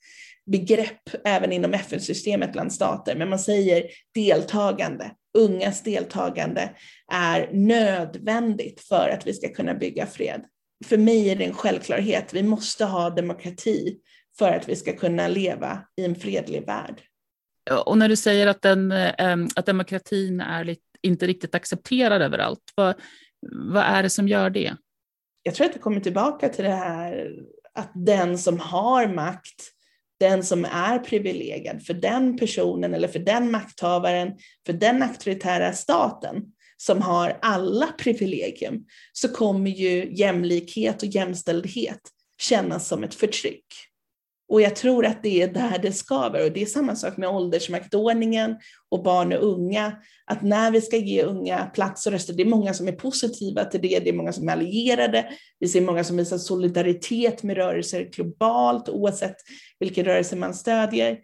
begrepp 0.45 1.01
även 1.25 1.51
inom 1.51 1.73
FN-systemet 1.73 2.51
bland 2.53 2.73
stater, 2.73 3.15
men 3.15 3.29
man 3.29 3.39
säger 3.39 3.83
deltagande. 4.15 5.11
Ungas 5.35 5.83
deltagande 5.83 6.69
är 7.11 7.49
nödvändigt 7.53 8.81
för 8.81 9.09
att 9.09 9.27
vi 9.27 9.33
ska 9.33 9.49
kunna 9.49 9.73
bygga 9.73 10.05
fred. 10.05 10.45
För 10.85 10.97
mig 10.97 11.29
är 11.29 11.35
det 11.35 11.45
en 11.45 11.53
självklarhet, 11.53 12.33
vi 12.33 12.43
måste 12.43 12.85
ha 12.85 13.09
demokrati 13.09 13.97
för 14.37 14.51
att 14.51 14.69
vi 14.69 14.75
ska 14.75 14.93
kunna 14.93 15.27
leva 15.27 15.79
i 15.97 16.05
en 16.05 16.15
fredlig 16.15 16.65
värld. 16.65 17.01
Och 17.85 17.97
när 17.97 18.09
du 18.09 18.15
säger 18.15 18.47
att, 18.47 18.61
den, 18.61 18.91
ehm, 18.91 19.47
att 19.55 19.65
demokratin 19.65 20.41
är 20.41 20.75
inte 21.01 21.27
riktigt 21.27 21.55
accepterad 21.55 22.21
överallt, 22.21 22.71
vad, 22.75 22.95
vad 23.73 23.83
är 23.83 24.03
det 24.03 24.09
som 24.09 24.27
gör 24.27 24.49
det? 24.49 24.75
Jag 25.43 25.55
tror 25.55 25.67
att 25.67 25.75
vi 25.75 25.79
kommer 25.79 25.99
tillbaka 25.99 26.49
till 26.49 26.63
det 26.63 26.75
här 26.75 27.31
att 27.73 27.91
den 27.93 28.37
som 28.37 28.59
har 28.59 29.07
makt, 29.07 29.71
den 30.19 30.43
som 30.43 30.65
är 30.65 30.99
privilegierad, 30.99 31.85
för 31.85 31.93
den 31.93 32.37
personen 32.37 32.93
eller 32.93 33.07
för 33.07 33.19
den 33.19 33.51
makthavaren, 33.51 34.33
för 34.65 34.73
den 34.73 35.03
auktoritära 35.03 35.73
staten 35.73 36.43
som 36.77 37.01
har 37.01 37.39
alla 37.41 37.87
privilegium, 37.87 38.85
så 39.13 39.29
kommer 39.29 39.69
ju 39.69 40.15
jämlikhet 40.15 41.03
och 41.03 41.09
jämställdhet 41.09 42.01
kännas 42.41 42.87
som 42.87 43.03
ett 43.03 43.15
förtryck. 43.15 43.65
Och 44.47 44.61
jag 44.61 44.75
tror 44.75 45.05
att 45.05 45.23
det 45.23 45.41
är 45.41 45.47
där 45.47 45.79
det 45.81 45.91
skaver. 45.91 46.45
Och 46.45 46.51
det 46.51 46.61
är 46.61 46.65
samma 46.65 46.95
sak 46.95 47.17
med 47.17 47.29
åldersmaktordningen 47.29 48.55
och 48.89 49.03
barn 49.03 49.33
och 49.33 49.43
unga. 49.43 49.97
Att 50.25 50.41
när 50.41 50.71
vi 50.71 50.81
ska 50.81 50.97
ge 50.97 51.23
unga 51.23 51.65
plats 51.65 52.05
och 52.05 52.11
röster, 52.11 52.33
det 52.33 52.43
är 52.43 52.47
många 52.47 52.73
som 52.73 52.87
är 52.87 52.91
positiva 52.91 53.65
till 53.65 53.81
det, 53.81 53.99
det 53.99 54.09
är 54.09 54.13
många 54.13 54.33
som 54.33 54.49
är 54.49 54.53
allierade. 54.53 55.25
Vi 55.59 55.67
ser 55.67 55.81
många 55.81 56.03
som 56.03 56.17
visar 56.17 56.37
solidaritet 56.37 57.43
med 57.43 57.57
rörelser 57.57 58.09
globalt, 58.15 58.89
oavsett 58.89 59.35
vilken 59.79 60.05
rörelse 60.05 60.35
man 60.35 60.53
stödjer. 60.53 61.17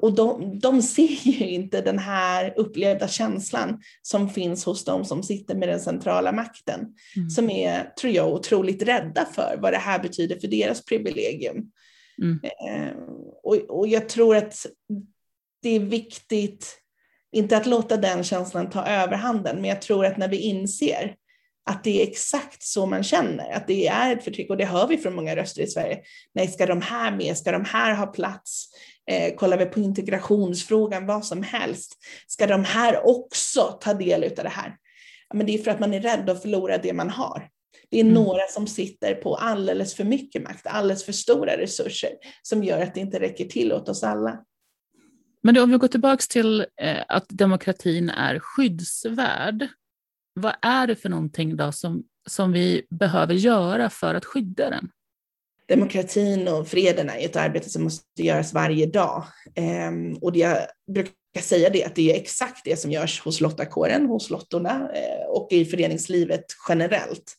Och 0.00 0.12
de, 0.12 0.58
de 0.58 0.82
ser 0.82 1.28
ju 1.28 1.50
inte 1.50 1.80
den 1.80 1.98
här 1.98 2.54
upplevda 2.56 3.08
känslan 3.08 3.80
som 4.02 4.30
finns 4.30 4.64
hos 4.64 4.84
de 4.84 5.04
som 5.04 5.22
sitter 5.22 5.54
med 5.54 5.68
den 5.68 5.80
centrala 5.80 6.32
makten, 6.32 6.80
mm. 7.16 7.30
som 7.30 7.50
är, 7.50 7.92
tror 8.00 8.12
jag, 8.12 8.32
otroligt 8.32 8.82
rädda 8.82 9.24
för 9.34 9.58
vad 9.60 9.72
det 9.72 9.78
här 9.78 9.98
betyder 9.98 10.36
för 10.40 10.48
deras 10.48 10.84
privilegium. 10.84 11.70
Mm. 12.22 12.40
Eh, 12.44 12.96
och, 13.42 13.56
och 13.78 13.88
jag 13.88 14.08
tror 14.08 14.36
att 14.36 14.66
det 15.62 15.68
är 15.68 15.80
viktigt, 15.80 16.78
inte 17.32 17.56
att 17.56 17.66
låta 17.66 17.96
den 17.96 18.24
känslan 18.24 18.70
ta 18.70 18.86
överhanden, 18.86 19.56
men 19.56 19.64
jag 19.64 19.82
tror 19.82 20.06
att 20.06 20.16
när 20.16 20.28
vi 20.28 20.36
inser 20.36 21.16
att 21.70 21.84
det 21.84 22.02
är 22.02 22.08
exakt 22.08 22.62
så 22.62 22.86
man 22.86 23.02
känner, 23.02 23.52
att 23.52 23.66
det 23.66 23.86
är 23.86 24.16
ett 24.16 24.24
förtryck, 24.24 24.50
och 24.50 24.56
det 24.56 24.64
hör 24.64 24.86
vi 24.86 24.98
från 24.98 25.14
många 25.14 25.36
röster 25.36 25.62
i 25.62 25.66
Sverige. 25.66 26.00
Nej, 26.34 26.48
ska 26.48 26.66
de 26.66 26.80
här 26.82 27.16
med? 27.16 27.36
Ska 27.36 27.52
de 27.52 27.64
här 27.64 27.94
ha 27.94 28.06
plats? 28.06 28.66
Eh, 29.10 29.34
kollar 29.34 29.58
vi 29.58 29.66
på 29.66 29.80
integrationsfrågan, 29.80 31.06
vad 31.06 31.24
som 31.24 31.42
helst. 31.42 31.96
Ska 32.26 32.46
de 32.46 32.64
här 32.64 33.06
också 33.06 33.78
ta 33.80 33.94
del 33.94 34.24
av 34.24 34.30
det 34.30 34.48
här? 34.48 34.76
Ja, 35.28 35.36
men 35.36 35.46
det 35.46 35.54
är 35.54 35.58
för 35.58 35.70
att 35.70 35.80
man 35.80 35.94
är 35.94 36.00
rädd 36.00 36.30
att 36.30 36.42
förlora 36.42 36.78
det 36.78 36.92
man 36.92 37.10
har. 37.10 37.48
Det 37.90 37.96
är 37.96 38.04
mm. 38.04 38.14
några 38.14 38.46
som 38.50 38.66
sitter 38.66 39.14
på 39.14 39.36
alldeles 39.36 39.94
för 39.94 40.04
mycket 40.04 40.42
makt, 40.42 40.66
alldeles 40.66 41.04
för 41.04 41.12
stora 41.12 41.56
resurser 41.56 42.10
som 42.42 42.64
gör 42.64 42.82
att 42.82 42.94
det 42.94 43.00
inte 43.00 43.20
räcker 43.20 43.44
till 43.44 43.72
åt 43.72 43.88
oss 43.88 44.02
alla. 44.02 44.44
Men 45.42 45.58
om 45.58 45.70
vi 45.70 45.76
går 45.76 45.88
tillbaka 45.88 46.22
till 46.28 46.60
eh, 46.60 47.02
att 47.08 47.26
demokratin 47.28 48.10
är 48.10 48.38
skyddsvärd. 48.38 49.68
Vad 50.34 50.54
är 50.62 50.86
det 50.86 50.96
för 50.96 51.08
någonting 51.08 51.56
då 51.56 51.72
som, 51.72 52.04
som 52.26 52.52
vi 52.52 52.86
behöver 52.90 53.34
göra 53.34 53.90
för 53.90 54.14
att 54.14 54.24
skydda 54.24 54.70
den? 54.70 54.90
Demokratin 55.68 56.48
och 56.48 56.68
freden 56.68 57.10
är 57.10 57.24
ett 57.24 57.36
arbete 57.36 57.70
som 57.70 57.82
måste 57.82 58.22
göras 58.22 58.52
varje 58.52 58.86
dag. 58.86 59.24
Ehm, 59.54 60.16
och 60.16 60.36
jag 60.36 60.58
brukar 60.92 61.40
säga 61.40 61.70
det, 61.70 61.84
att 61.84 61.94
det 61.94 62.12
är 62.12 62.16
exakt 62.16 62.64
det 62.64 62.76
som 62.76 62.90
görs 62.90 63.20
hos 63.20 63.40
lottakåren, 63.40 64.06
hos 64.06 64.30
lottorna 64.30 64.90
eh, 64.94 65.26
och 65.28 65.48
i 65.50 65.64
föreningslivet 65.64 66.44
generellt 66.68 67.34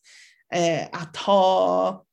eh, 0.54 0.88
att 0.92 1.18
ha 1.18 2.06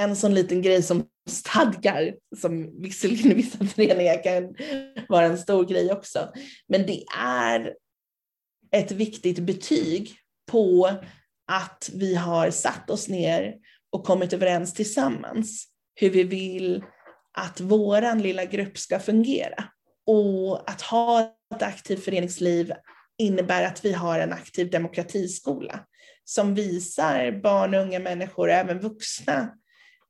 en 0.00 0.16
sån 0.16 0.34
liten 0.34 0.62
grej 0.62 0.82
som 0.82 1.06
stadgar, 1.28 2.14
som 2.36 2.82
visserligen 2.82 3.32
i 3.32 3.34
vissa 3.34 3.64
föreningar 3.64 4.22
kan 4.22 4.54
vara 5.08 5.26
en 5.26 5.38
stor 5.38 5.64
grej 5.64 5.92
också, 5.92 6.32
men 6.68 6.86
det 6.86 7.04
är 7.18 7.74
ett 8.72 8.92
viktigt 8.92 9.38
betyg 9.38 10.14
på 10.50 10.90
att 11.52 11.90
vi 11.94 12.14
har 12.14 12.50
satt 12.50 12.90
oss 12.90 13.08
ner 13.08 13.54
och 13.90 14.04
kommit 14.04 14.32
överens 14.32 14.74
tillsammans 14.74 15.68
hur 15.94 16.10
vi 16.10 16.24
vill 16.24 16.82
att 17.38 17.60
våran 17.60 18.22
lilla 18.22 18.44
grupp 18.44 18.78
ska 18.78 18.98
fungera. 18.98 19.64
Och 20.06 20.70
att 20.70 20.82
ha 20.82 21.20
ett 21.54 21.62
aktivt 21.62 22.04
föreningsliv 22.04 22.72
innebär 23.18 23.62
att 23.62 23.84
vi 23.84 23.92
har 23.92 24.20
en 24.20 24.32
aktiv 24.32 24.70
demokratiskola 24.70 25.80
som 26.28 26.54
visar 26.54 27.30
barn 27.42 27.74
och 27.74 27.80
unga 27.80 27.98
människor, 27.98 28.50
även 28.50 28.78
vuxna, 28.80 29.54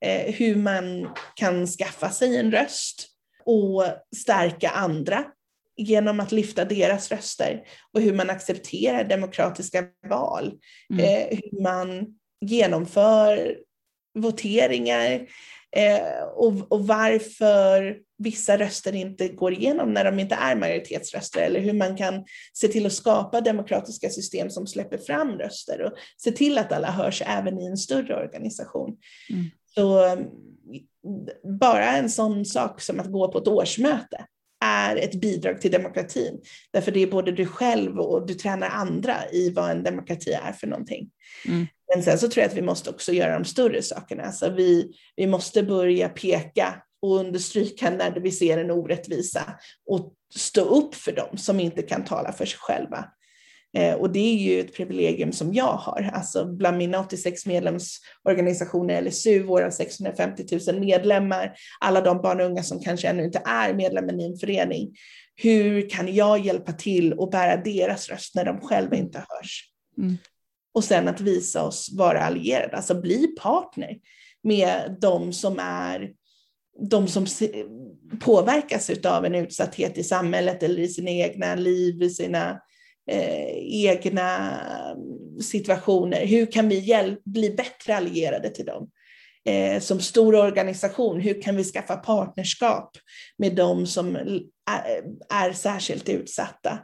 eh, 0.04 0.34
hur 0.34 0.56
man 0.56 1.08
kan 1.34 1.66
skaffa 1.66 2.10
sig 2.10 2.36
en 2.36 2.52
röst 2.52 3.08
och 3.44 3.84
stärka 4.16 4.70
andra 4.70 5.24
genom 5.76 6.20
att 6.20 6.32
lyfta 6.32 6.64
deras 6.64 7.10
röster 7.10 7.62
och 7.92 8.00
hur 8.00 8.14
man 8.14 8.30
accepterar 8.30 9.04
demokratiska 9.04 9.84
val, 10.08 10.52
mm. 10.92 11.04
eh, 11.04 11.38
hur 11.38 11.62
man 11.62 12.06
genomför 12.40 13.56
voteringar 14.18 15.26
eh, 15.76 16.22
och, 16.36 16.72
och 16.72 16.86
varför 16.86 17.96
vissa 18.18 18.58
röster 18.58 18.94
inte 18.94 19.28
går 19.28 19.52
igenom 19.52 19.92
när 19.92 20.04
de 20.04 20.18
inte 20.18 20.34
är 20.34 20.56
majoritetsröster 20.56 21.40
eller 21.40 21.60
hur 21.60 21.72
man 21.72 21.96
kan 21.96 22.24
se 22.52 22.68
till 22.68 22.86
att 22.86 22.92
skapa 22.92 23.40
demokratiska 23.40 24.10
system 24.10 24.50
som 24.50 24.66
släpper 24.66 24.98
fram 24.98 25.38
röster 25.38 25.82
och 25.82 25.92
se 26.16 26.32
till 26.32 26.58
att 26.58 26.72
alla 26.72 26.90
hörs 26.90 27.22
även 27.26 27.60
i 27.60 27.66
en 27.66 27.76
större 27.76 28.16
organisation. 28.16 28.96
Mm. 29.30 29.44
Så 29.74 30.16
bara 31.60 31.96
en 31.96 32.10
sån 32.10 32.44
sak 32.44 32.80
som 32.80 33.00
att 33.00 33.12
gå 33.12 33.32
på 33.32 33.38
ett 33.38 33.48
årsmöte 33.48 34.24
är 34.64 34.96
ett 34.96 35.14
bidrag 35.14 35.60
till 35.60 35.70
demokratin. 35.70 36.40
Därför 36.72 36.92
det 36.92 37.00
är 37.00 37.06
både 37.06 37.32
du 37.32 37.46
själv 37.46 37.98
och 37.98 38.26
du 38.26 38.34
tränar 38.34 38.68
andra 38.68 39.14
i 39.32 39.50
vad 39.50 39.70
en 39.70 39.82
demokrati 39.82 40.32
är 40.32 40.52
för 40.52 40.66
någonting. 40.66 41.10
Mm. 41.46 41.66
Men 41.94 42.02
sen 42.02 42.18
så 42.18 42.28
tror 42.28 42.42
jag 42.42 42.50
att 42.50 42.56
vi 42.56 42.62
måste 42.62 42.90
också 42.90 43.12
göra 43.12 43.38
de 43.38 43.44
större 43.44 43.82
sakerna. 43.82 44.22
Alltså 44.22 44.50
vi, 44.50 44.92
vi 45.16 45.26
måste 45.26 45.62
börja 45.62 46.08
peka 46.08 46.82
och 47.02 47.16
understryka 47.16 47.90
när 47.90 48.20
vi 48.20 48.30
ser 48.30 48.58
en 48.58 48.70
orättvisa 48.70 49.42
och 49.86 50.12
stå 50.34 50.60
upp 50.60 50.94
för 50.94 51.12
dem 51.12 51.36
som 51.36 51.60
inte 51.60 51.82
kan 51.82 52.04
tala 52.04 52.32
för 52.32 52.44
sig 52.44 52.58
själva. 52.58 53.04
Eh, 53.76 53.94
och 53.94 54.12
det 54.12 54.18
är 54.18 54.36
ju 54.36 54.60
ett 54.60 54.74
privilegium 54.74 55.32
som 55.32 55.54
jag 55.54 55.72
har. 55.72 56.10
Alltså 56.14 56.44
bland 56.44 56.78
mina 56.78 57.00
86 57.00 57.46
medlemsorganisationer, 57.46 59.02
LSU, 59.02 59.42
våra 59.42 59.70
650 59.70 60.58
000 60.66 60.80
medlemmar, 60.80 61.54
alla 61.80 62.00
de 62.00 62.22
barn 62.22 62.40
och 62.40 62.46
unga 62.46 62.62
som 62.62 62.80
kanske 62.80 63.08
ännu 63.08 63.24
inte 63.24 63.42
är 63.44 63.74
medlemmar 63.74 64.20
i 64.20 64.26
en 64.26 64.36
förening. 64.36 64.96
Hur 65.36 65.88
kan 65.88 66.14
jag 66.14 66.38
hjälpa 66.38 66.72
till 66.72 67.12
och 67.12 67.30
bära 67.30 67.56
deras 67.56 68.08
röst 68.08 68.34
när 68.34 68.44
de 68.44 68.60
själva 68.60 68.96
inte 68.96 69.18
hörs? 69.18 69.64
Mm. 69.98 70.18
Och 70.74 70.84
sen 70.84 71.08
att 71.08 71.20
visa 71.20 71.64
oss 71.64 71.90
vara 71.92 72.20
allierade, 72.20 72.76
alltså 72.76 73.00
bli 73.00 73.26
partner 73.26 73.96
med 74.42 74.96
de 75.00 75.32
som 75.32 75.58
är 75.58 76.12
de 76.90 77.08
som 77.08 77.26
påverkas 78.20 78.90
av 79.04 79.24
en 79.24 79.34
utsatthet 79.34 79.98
i 79.98 80.04
samhället 80.04 80.62
eller 80.62 80.78
i 80.78 80.88
sina 80.88 81.10
egna 81.10 81.54
liv, 81.54 82.02
i 82.02 82.10
sina 82.10 82.60
eh, 83.10 83.84
egna 83.84 84.60
situationer. 85.42 86.26
Hur 86.26 86.46
kan 86.46 86.68
vi 86.68 87.16
bli 87.24 87.50
bättre 87.50 87.96
allierade 87.96 88.50
till 88.50 88.66
dem? 88.66 88.90
Eh, 89.44 89.80
som 89.80 90.00
stor 90.00 90.34
organisation, 90.34 91.20
hur 91.20 91.42
kan 91.42 91.56
vi 91.56 91.64
skaffa 91.64 91.96
partnerskap 91.96 92.90
med 93.38 93.54
de 93.54 93.86
som 93.86 94.16
är, 94.16 94.42
är 95.34 95.52
särskilt 95.52 96.08
utsatta? 96.08 96.78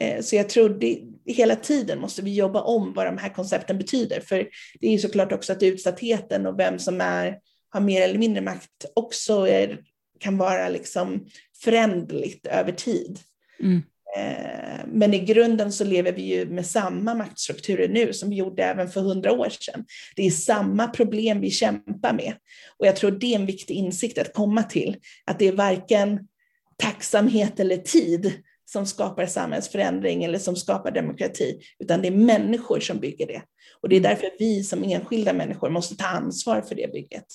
Eh, 0.00 0.20
så 0.22 0.36
jag 0.36 0.48
tror 0.48 0.68
det, 0.68 1.00
hela 1.26 1.56
tiden 1.56 2.00
måste 2.00 2.22
vi 2.22 2.34
jobba 2.34 2.60
om 2.60 2.92
vad 2.92 3.06
de 3.06 3.18
här 3.18 3.28
koncepten 3.28 3.78
betyder, 3.78 4.20
för 4.20 4.48
det 4.80 4.86
är 4.86 4.92
ju 4.92 4.98
såklart 4.98 5.32
också 5.32 5.52
att 5.52 5.62
utsattheten 5.62 6.46
och 6.46 6.58
vem 6.58 6.78
som 6.78 7.00
är 7.00 7.38
har 7.70 7.80
mer 7.80 8.02
eller 8.02 8.18
mindre 8.18 8.42
makt 8.42 8.84
också 8.94 9.48
är, 9.48 9.80
kan 10.18 10.38
vara 10.38 10.68
liksom 10.68 11.26
förändligt 11.64 12.46
över 12.46 12.72
tid. 12.72 13.18
Mm. 13.60 13.82
Eh, 14.16 14.86
men 14.86 15.14
i 15.14 15.18
grunden 15.18 15.72
så 15.72 15.84
lever 15.84 16.12
vi 16.12 16.22
ju 16.22 16.46
med 16.46 16.66
samma 16.66 17.14
maktstrukturer 17.14 17.88
nu 17.88 18.12
som 18.12 18.30
vi 18.30 18.36
gjorde 18.36 18.64
även 18.64 18.88
för 18.88 19.00
hundra 19.00 19.32
år 19.32 19.48
sedan. 19.48 19.84
Det 20.16 20.26
är 20.26 20.30
samma 20.30 20.88
problem 20.88 21.40
vi 21.40 21.50
kämpar 21.50 22.12
med. 22.12 22.34
Och 22.78 22.86
jag 22.86 22.96
tror 22.96 23.10
det 23.10 23.34
är 23.34 23.38
en 23.38 23.46
viktig 23.46 23.74
insikt 23.74 24.18
att 24.18 24.34
komma 24.34 24.62
till, 24.62 24.96
att 25.24 25.38
det 25.38 25.48
är 25.48 25.52
varken 25.52 26.28
tacksamhet 26.76 27.60
eller 27.60 27.76
tid 27.76 28.32
som 28.72 28.86
skapar 28.86 29.26
samhällsförändring 29.26 30.24
eller 30.24 30.38
som 30.38 30.56
skapar 30.56 30.90
demokrati, 30.90 31.60
utan 31.78 32.02
det 32.02 32.08
är 32.08 32.12
människor 32.12 32.80
som 32.80 32.98
bygger 32.98 33.26
det. 33.26 33.42
Och 33.80 33.88
det 33.88 33.96
är 33.96 34.00
mm. 34.00 34.10
därför 34.10 34.30
vi 34.38 34.62
som 34.62 34.84
enskilda 34.84 35.32
människor 35.32 35.70
måste 35.70 35.96
ta 35.96 36.06
ansvar 36.06 36.60
för 36.60 36.74
det 36.74 36.92
bygget. 36.92 37.26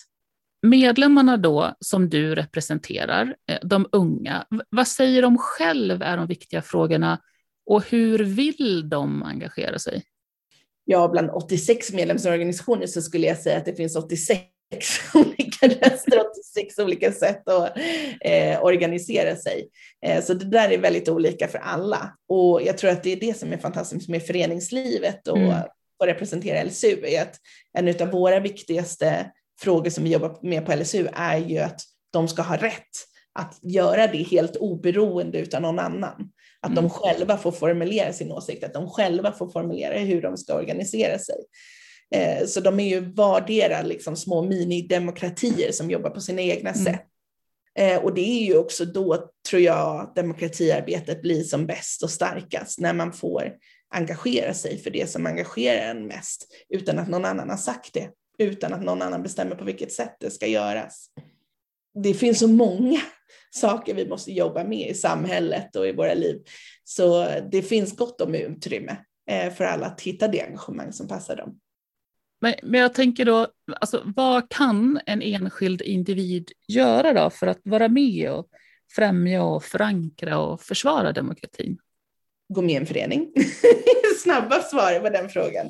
Medlemmarna 0.62 1.38
då, 1.38 1.75
som 1.80 2.10
du 2.10 2.36
representerar, 2.36 3.36
eh, 3.50 3.60
de 3.63 3.89
unga, 3.92 4.46
vad 4.70 4.88
säger 4.88 5.22
de 5.22 5.38
själv 5.38 6.01
är 6.01 6.18
de 6.18 6.27
viktiga 6.27 6.62
frågorna 6.62 7.22
och 7.65 7.89
hur 7.89 8.20
vill 8.20 8.89
de 8.89 9.24
engagera 9.24 9.80
sig? 9.80 10.04
Ja, 10.86 11.08
bland 11.08 11.30
86 11.30 11.94
medlemsorganisationer 11.94 12.88
så 12.88 13.01
skulle 13.01 13.27
jag 13.27 13.38
säga 13.38 13.58
att 13.58 13.65
det 13.65 13.75
finns 13.75 13.96
86 13.96 14.55
olika 15.14 15.68
röster, 15.68 16.24
86 16.54 16.80
olika 16.80 17.12
sätt 17.12 17.50
att 17.50 17.78
eh, 18.22 18.64
organisera 18.64 19.36
sig. 19.36 19.70
Eh, 20.06 20.24
så 20.24 20.34
det 20.34 20.46
där 20.46 20.70
är 20.70 20.78
väldigt 20.78 21.10
olika 21.10 21.48
för 21.48 21.58
alla. 21.58 22.16
Och 22.30 22.62
jag 22.62 22.78
tror 22.78 22.92
att 22.92 23.04
det 23.04 23.12
är 23.12 23.20
det 23.20 23.38
som 23.38 23.54
är 23.54 23.58
fantastiskt 23.58 24.10
med 24.10 24.24
föreningslivet 24.24 25.28
och, 25.28 25.38
mm. 25.38 25.62
och 26.00 26.06
representera 26.06 26.64
LSU, 26.64 27.06
är 27.06 27.22
att 27.22 27.36
en 27.78 28.02
av 28.02 28.12
våra 28.12 28.40
viktigaste 28.40 29.32
frågor 29.62 29.90
som 29.90 30.04
vi 30.04 30.12
jobbar 30.12 30.40
med 30.42 30.66
på 30.66 30.76
LSU 30.76 31.08
är 31.14 31.38
ju 31.38 31.58
att 31.58 31.82
de 32.12 32.28
ska 32.28 32.42
ha 32.42 32.58
rätt 32.58 32.90
att 33.40 33.60
göra 33.62 34.08
det 34.08 34.24
helt 34.24 34.56
oberoende 34.56 35.46
av 35.54 35.62
någon 35.62 35.80
annan. 35.80 36.30
Att 36.62 36.72
mm. 36.72 36.84
de 36.84 36.90
själva 36.90 37.38
får 37.38 37.52
formulera 37.52 38.14
sin 38.14 38.32
åsikt, 38.32 38.64
att 38.64 38.74
de 38.74 38.90
själva 38.90 39.32
får 39.32 39.50
formulera 39.50 39.98
hur 39.98 40.22
de 40.22 40.38
ska 40.38 40.56
organisera 40.56 41.20
sig. 41.20 41.36
Eh, 42.16 42.46
så 42.46 42.60
de 42.60 42.80
är 42.80 42.90
ju 42.90 43.00
vardera 43.00 43.82
liksom 43.82 44.16
små 44.16 44.42
minidemokratier 44.42 45.72
som 45.72 45.92
jobbar 45.92 46.10
på 46.10 46.22
sina 46.22 46.42
egna 46.42 46.70
mm. 46.70 46.84
sätt. 46.84 47.06
Eh, 47.80 48.04
och 48.04 48.14
det 48.14 48.22
är 48.22 48.46
ju 48.46 48.58
också 48.58 48.86
då, 48.86 49.30
tror 49.50 49.62
jag, 49.62 50.12
demokratiarbetet 50.16 51.22
blir 51.22 51.44
som 51.44 51.66
bäst 51.66 52.04
och 52.04 52.10
starkast, 52.10 52.80
när 52.80 52.94
man 52.94 53.14
får 53.14 53.54
engagera 53.94 54.54
sig 54.54 54.78
för 54.78 54.90
det 54.90 55.10
som 55.10 55.26
engagerar 55.26 55.90
en 55.90 56.08
mest, 56.08 56.48
utan 56.70 57.00
att 57.00 57.10
någon 57.10 57.26
annan 57.26 57.50
har 57.50 57.58
sagt 57.58 57.94
det, 57.94 58.10
utan 58.38 58.74
att 58.74 58.84
någon 58.84 59.02
annan 59.02 59.24
bestämmer 59.24 59.56
på 59.56 59.66
vilket 59.66 59.92
sätt 59.92 60.16
det 60.20 60.32
ska 60.32 60.48
göras. 60.48 61.08
Det 62.04 62.14
finns 62.14 62.40
så 62.40 62.48
många 62.48 63.02
saker 63.56 63.94
vi 63.94 64.08
måste 64.08 64.32
jobba 64.32 64.64
med 64.64 64.90
i 64.90 64.94
samhället 64.94 65.76
och 65.76 65.88
i 65.88 65.92
våra 65.92 66.14
liv, 66.14 66.42
så 66.84 67.28
det 67.52 67.62
finns 67.62 67.96
gott 67.96 68.22
om 68.22 68.36
utrymme 68.36 68.98
eh, 69.30 69.54
för 69.54 69.64
alla 69.64 69.86
att 69.86 70.02
hitta 70.02 70.28
det 70.28 70.42
engagemang 70.42 70.94
som 70.94 71.08
passar 71.08 71.36
dem. 71.36 71.60
Men, 72.46 72.54
men 72.64 72.82
jag 72.82 72.94
tänker 72.94 73.25
då, 73.25 73.48
alltså, 73.82 74.02
vad 74.16 74.50
kan 74.50 75.00
en 75.06 75.22
enskild 75.22 75.82
individ 75.82 76.52
göra 76.68 77.14
då 77.14 77.30
för 77.30 77.48
att 77.48 77.60
vara 77.64 77.88
med 77.88 78.32
och 78.32 78.48
främja 78.96 79.44
och 79.44 79.64
förankra 79.64 80.40
och 80.40 80.62
försvara 80.62 81.12
demokratin? 81.12 81.78
Gå 82.54 82.62
med 82.62 82.74
i 82.74 82.75
en 82.75 82.86
förening. 82.86 83.32
Snabba 84.24 84.62
svar 84.62 85.00
på 85.00 85.10
den 85.10 85.30
frågan. 85.30 85.68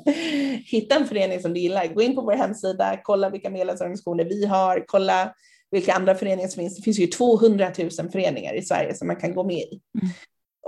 Hitta 0.66 0.94
en 0.94 1.06
förening 1.06 1.40
som 1.40 1.54
du 1.54 1.60
gillar. 1.60 1.86
Gå 1.86 2.02
in 2.02 2.14
på 2.14 2.22
vår 2.22 2.32
hemsida, 2.32 3.00
kolla 3.02 3.30
vilka 3.30 3.50
medlemsorganisationer 3.50 4.24
vi 4.24 4.46
har, 4.46 4.84
kolla 4.86 5.34
vilka 5.70 5.94
andra 5.94 6.14
föreningar 6.14 6.48
som 6.48 6.60
finns. 6.60 6.76
Det 6.76 6.82
finns 6.82 6.98
ju 6.98 7.06
200 7.06 7.72
000 7.78 7.90
föreningar 7.90 8.54
i 8.54 8.62
Sverige 8.62 8.94
som 8.94 9.06
man 9.06 9.16
kan 9.16 9.34
gå 9.34 9.44
med 9.44 9.56
i. 9.56 9.80
Mm. 10.02 10.14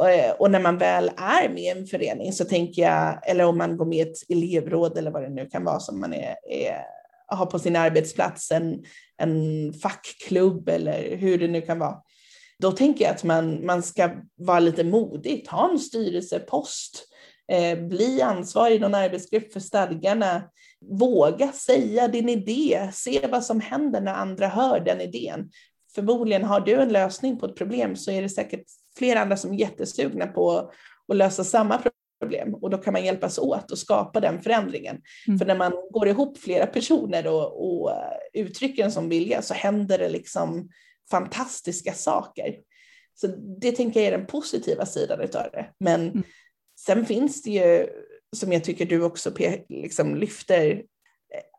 Eh, 0.07 0.31
och 0.39 0.51
när 0.51 0.61
man 0.61 0.79
väl 0.79 1.11
är 1.17 1.49
med 1.49 1.63
i 1.63 1.69
en 1.69 1.87
förening 1.87 2.33
så 2.33 2.45
tänker 2.45 2.83
jag, 2.83 3.31
eller 3.31 3.45
om 3.45 3.59
man 3.59 3.77
går 3.77 3.87
med 3.87 3.99
i 3.99 4.01
ett 4.01 4.31
elevråd 4.31 4.99
eller 4.99 5.11
vad 5.11 5.23
det 5.23 5.29
nu 5.29 5.47
kan 5.47 5.65
vara 5.65 5.81
som 5.81 6.01
man 6.01 6.15
är, 6.15 6.37
är 6.51 6.85
har 7.29 7.47
på 7.47 7.59
sin 7.59 7.77
arbetsplats, 7.77 8.51
en, 8.51 8.85
en 9.17 9.73
fackklubb 9.73 10.69
eller 10.69 11.17
hur 11.17 11.39
det 11.39 11.49
nu 11.49 11.61
kan 11.61 11.79
vara. 11.79 11.97
Då 12.59 12.73
tänker 12.73 13.05
jag 13.05 13.15
att 13.15 13.25
man, 13.25 13.67
man 13.67 13.83
ska 13.83 14.11
vara 14.37 14.61
lite 14.61 14.85
modig, 14.85 15.47
ta 15.47 15.71
en 15.71 15.79
styrelsepost, 15.79 17.05
eh, 17.53 17.79
bli 17.79 18.23
ansvarig 18.23 18.77
i 18.77 18.79
någon 18.79 18.95
arbetsgrupp 18.95 19.53
för 19.53 19.61
stadgarna, 19.61 20.43
våga 20.81 21.53
säga 21.53 22.09
din 22.09 22.29
idé, 22.29 22.91
se 22.93 23.27
vad 23.27 23.45
som 23.45 23.61
händer 23.61 24.01
när 24.01 24.15
andra 24.15 24.49
hör 24.49 24.81
den 24.81 25.01
idén. 25.01 25.51
Förmodligen 25.95 26.45
har 26.45 26.61
du 26.61 26.75
en 26.75 26.93
lösning 26.93 27.39
på 27.39 27.47
ett 27.47 27.57
problem 27.57 27.97
så 27.97 28.11
är 28.11 28.23
det 28.23 28.29
säkert 28.29 28.65
flera 28.99 29.21
andra 29.21 29.37
som 29.37 29.53
är 29.53 29.59
jättesugna 29.59 30.27
på 30.27 30.71
att 31.09 31.17
lösa 31.17 31.45
samma 31.45 31.83
problem 32.21 32.55
och 32.55 32.71
då 32.71 32.79
kan 32.79 32.93
man 32.93 33.05
hjälpas 33.05 33.39
åt 33.39 33.71
och 33.71 33.79
skapa 33.79 34.21
den 34.21 34.43
förändringen. 34.43 35.01
Mm. 35.27 35.39
För 35.39 35.47
när 35.47 35.57
man 35.57 35.73
går 35.91 36.09
ihop 36.09 36.39
flera 36.39 36.67
personer 36.67 37.27
och, 37.27 37.83
och 37.83 37.93
uttrycker 38.33 38.85
en 38.85 38.93
sån 38.93 39.09
vilja 39.09 39.43
så 39.43 39.55
händer 39.55 39.99
det 39.99 40.09
liksom 40.09 40.69
fantastiska 41.11 41.93
saker. 41.93 42.57
Så 43.15 43.27
det 43.61 43.73
tänker 43.73 44.01
jag 44.01 44.07
är 44.07 44.19
den 44.19 44.27
positiva 44.27 44.87
sidan 44.87 45.21
av 45.21 45.29
det. 45.29 45.71
Men 45.81 46.01
mm. 46.01 46.23
sen 46.81 47.07
finns 47.07 47.43
det 47.43 47.51
ju, 47.51 47.87
som 48.37 48.53
jag 48.53 48.65
tycker 48.65 48.87
du 48.87 49.03
också 49.03 49.33
liksom 49.69 50.17
lyfter, 50.17 50.83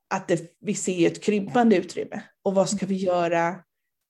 att 0.09 0.27
det, 0.27 0.41
vi 0.59 0.75
ser 0.75 1.07
ett 1.07 1.23
krympande 1.23 1.75
utrymme. 1.75 2.21
Och 2.43 2.55
vad 2.55 2.69
ska 2.69 2.85
vi 2.85 2.95
göra 2.95 3.55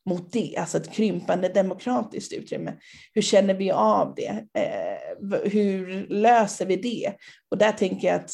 mot 0.09 0.31
det, 0.31 0.55
alltså 0.57 0.77
ett 0.77 0.91
krympande 0.91 1.49
demokratiskt 1.49 2.33
utrymme. 2.33 2.73
Hur 3.13 3.21
känner 3.21 3.53
vi 3.53 3.71
av 3.71 4.13
det? 4.15 4.45
Eh, 4.53 5.29
hur 5.51 6.07
löser 6.07 6.65
vi 6.65 6.75
det? 6.75 7.13
Och 7.51 7.57
där 7.57 7.71
tänker 7.71 8.07
jag 8.07 8.15
att 8.15 8.31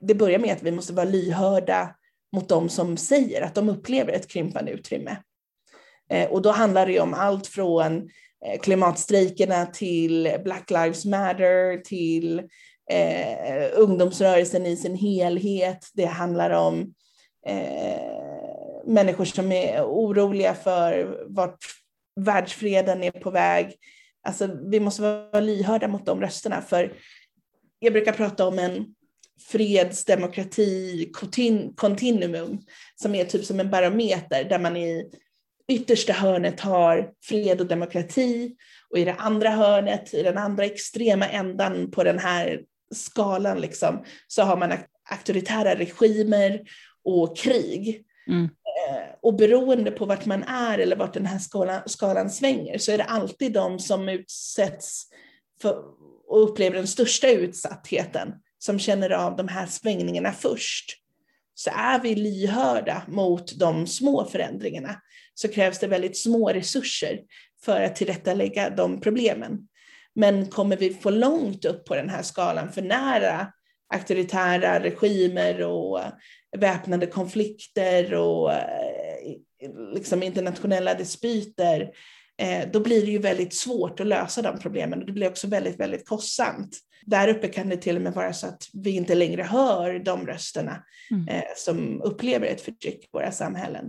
det 0.00 0.14
börjar 0.14 0.38
med 0.38 0.52
att 0.52 0.62
vi 0.62 0.70
måste 0.70 0.92
vara 0.92 1.06
lyhörda 1.06 1.94
mot 2.32 2.48
de 2.48 2.68
som 2.68 2.96
säger 2.96 3.42
att 3.42 3.54
de 3.54 3.68
upplever 3.68 4.12
ett 4.12 4.28
krympande 4.28 4.72
utrymme. 4.72 5.16
Eh, 6.10 6.30
och 6.30 6.42
då 6.42 6.50
handlar 6.50 6.86
det 6.86 7.00
om 7.00 7.14
allt 7.14 7.46
från 7.46 7.96
eh, 8.46 8.60
klimatstrejkerna 8.60 9.66
till 9.66 10.36
Black 10.44 10.70
Lives 10.70 11.04
Matter, 11.04 11.78
till 11.78 12.38
eh, 12.90 13.70
ungdomsrörelsen 13.74 14.66
i 14.66 14.76
sin 14.76 14.94
helhet. 14.96 15.90
Det 15.94 16.04
handlar 16.04 16.50
om 16.50 16.94
eh, 17.46 18.35
människor 18.86 19.24
som 19.24 19.52
är 19.52 19.82
oroliga 19.82 20.54
för 20.54 21.18
vart 21.28 21.64
världsfreden 22.20 23.02
är 23.02 23.10
på 23.10 23.30
väg. 23.30 23.74
Alltså, 24.22 24.58
vi 24.70 24.80
måste 24.80 25.02
vara 25.02 25.40
lyhörda 25.40 25.88
mot 25.88 26.06
de 26.06 26.20
rösterna, 26.20 26.62
för 26.62 26.92
jag 27.78 27.92
brukar 27.92 28.12
prata 28.12 28.46
om 28.46 28.58
en 28.58 28.94
fredsdemokrati 29.40 31.12
kontinuum 31.76 32.58
som 32.94 33.14
är 33.14 33.24
typ 33.24 33.44
som 33.44 33.60
en 33.60 33.70
barometer 33.70 34.44
där 34.44 34.58
man 34.58 34.76
i 34.76 35.10
yttersta 35.68 36.12
hörnet 36.12 36.60
har 36.60 37.10
fred 37.24 37.60
och 37.60 37.66
demokrati 37.66 38.56
och 38.90 38.98
i 38.98 39.04
det 39.04 39.14
andra 39.14 39.50
hörnet, 39.50 40.14
i 40.14 40.22
den 40.22 40.38
andra 40.38 40.64
extrema 40.64 41.28
ändan 41.28 41.90
på 41.90 42.04
den 42.04 42.18
här 42.18 42.60
skalan 42.94 43.60
liksom, 43.60 44.04
så 44.26 44.42
har 44.42 44.56
man 44.56 44.72
auktoritära 45.10 45.74
regimer 45.74 46.60
och 47.04 47.36
krig. 47.36 48.04
Mm. 48.28 48.48
Eh, 48.76 49.14
och 49.22 49.34
beroende 49.34 49.90
på 49.90 50.04
vart 50.04 50.26
man 50.26 50.42
är 50.42 50.78
eller 50.78 50.96
vart 50.96 51.14
den 51.14 51.26
här 51.26 51.38
skalan, 51.38 51.82
skalan 51.86 52.30
svänger 52.30 52.78
så 52.78 52.92
är 52.92 52.98
det 52.98 53.04
alltid 53.04 53.52
de 53.52 53.78
som 53.78 54.08
utsätts 54.08 55.04
för, 55.62 55.82
och 56.28 56.42
upplever 56.42 56.76
den 56.76 56.86
största 56.86 57.28
utsattheten 57.28 58.32
som 58.58 58.78
känner 58.78 59.10
av 59.10 59.36
de 59.36 59.48
här 59.48 59.66
svängningarna 59.66 60.32
först. 60.32 60.96
Så 61.54 61.70
är 61.74 62.00
vi 62.00 62.14
lyhörda 62.14 63.02
mot 63.08 63.58
de 63.58 63.86
små 63.86 64.24
förändringarna 64.24 65.00
så 65.34 65.48
krävs 65.48 65.78
det 65.78 65.86
väldigt 65.86 66.18
små 66.18 66.48
resurser 66.48 67.20
för 67.64 67.80
att 67.80 67.96
tillrättalägga 67.96 68.70
de 68.70 69.00
problemen. 69.00 69.68
Men 70.14 70.46
kommer 70.46 70.76
vi 70.76 70.94
få 70.94 71.10
långt 71.10 71.64
upp 71.64 71.84
på 71.84 71.94
den 71.94 72.08
här 72.08 72.22
skalan 72.22 72.72
för 72.72 72.82
nära 72.82 73.52
auktoritära 73.94 74.80
regimer 74.82 75.62
och 75.62 76.00
väpnade 76.56 77.06
konflikter 77.06 78.14
och 78.14 78.52
eh, 78.52 79.36
liksom 79.94 80.22
internationella 80.22 80.94
dispyter, 80.94 81.90
eh, 82.38 82.68
då 82.72 82.80
blir 82.80 83.06
det 83.06 83.10
ju 83.12 83.18
väldigt 83.18 83.54
svårt 83.54 84.00
att 84.00 84.06
lösa 84.06 84.42
de 84.42 84.58
problemen 84.58 85.00
och 85.00 85.06
det 85.06 85.12
blir 85.12 85.28
också 85.28 85.46
väldigt, 85.48 85.80
väldigt 85.80 86.08
kostsamt. 86.08 86.78
Där 87.06 87.28
uppe 87.28 87.48
kan 87.48 87.68
det 87.68 87.76
till 87.76 87.96
och 87.96 88.02
med 88.02 88.12
vara 88.12 88.32
så 88.32 88.46
att 88.46 88.62
vi 88.72 88.90
inte 88.90 89.14
längre 89.14 89.42
hör 89.42 89.98
de 89.98 90.26
rösterna 90.26 90.84
mm. 91.10 91.28
Eh, 91.28 91.42
som 91.56 92.02
upplever 92.02 92.46
ett 92.46 92.60
förtryck 92.60 93.04
i 93.04 93.08
våra 93.12 93.32
samhällen. 93.32 93.84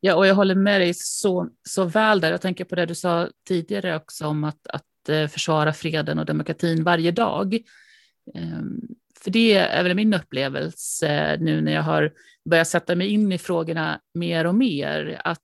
Ja, 0.00 0.14
och 0.14 0.26
jag 0.26 0.34
håller 0.34 0.54
med 0.54 0.80
dig 0.80 0.94
så, 0.94 1.48
så 1.68 1.84
väl 1.84 2.20
där. 2.20 2.30
Jag 2.30 2.40
tänker 2.40 2.64
på 2.64 2.74
det 2.74 2.86
du 2.86 2.94
sa 2.94 3.28
tidigare 3.48 3.96
också 3.96 4.26
om 4.26 4.44
att, 4.44 4.66
att 4.66 5.30
försvara 5.30 5.72
freden 5.72 6.18
och 6.18 6.26
demokratin 6.26 6.84
varje 6.84 7.10
dag. 7.10 7.58
Ehm, 8.34 8.80
för 9.20 9.30
det 9.30 9.54
är 9.54 9.82
väl 9.82 9.94
min 9.94 10.14
upplevelse 10.14 11.36
nu 11.40 11.60
när 11.60 11.72
jag 11.72 11.82
har 11.82 12.12
börjat 12.50 12.68
sätta 12.68 12.94
mig 12.94 13.08
in 13.08 13.32
i 13.32 13.38
frågorna 13.38 14.00
mer 14.14 14.46
och 14.46 14.54
mer, 14.54 15.20
att, 15.24 15.40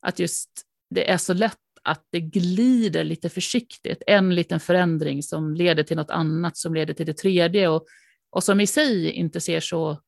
att 0.00 0.18
just 0.18 0.50
det 0.90 1.10
är 1.10 1.16
så 1.16 1.34
lätt 1.34 1.56
att 1.82 2.06
det 2.10 2.20
glider 2.20 3.04
lite 3.04 3.28
försiktigt. 3.28 4.02
En 4.06 4.34
liten 4.34 4.60
förändring 4.60 5.22
som 5.22 5.54
leder 5.54 5.82
till 5.82 5.96
något 5.96 6.10
annat, 6.10 6.56
som 6.56 6.74
leder 6.74 6.94
till 6.94 7.06
det 7.06 7.14
tredje 7.14 7.68
och, 7.68 7.86
och 8.30 8.44
som 8.44 8.60
i 8.60 8.66
sig 8.66 9.10
inte 9.10 9.40
ser 9.40 9.60
så, 9.60 10.00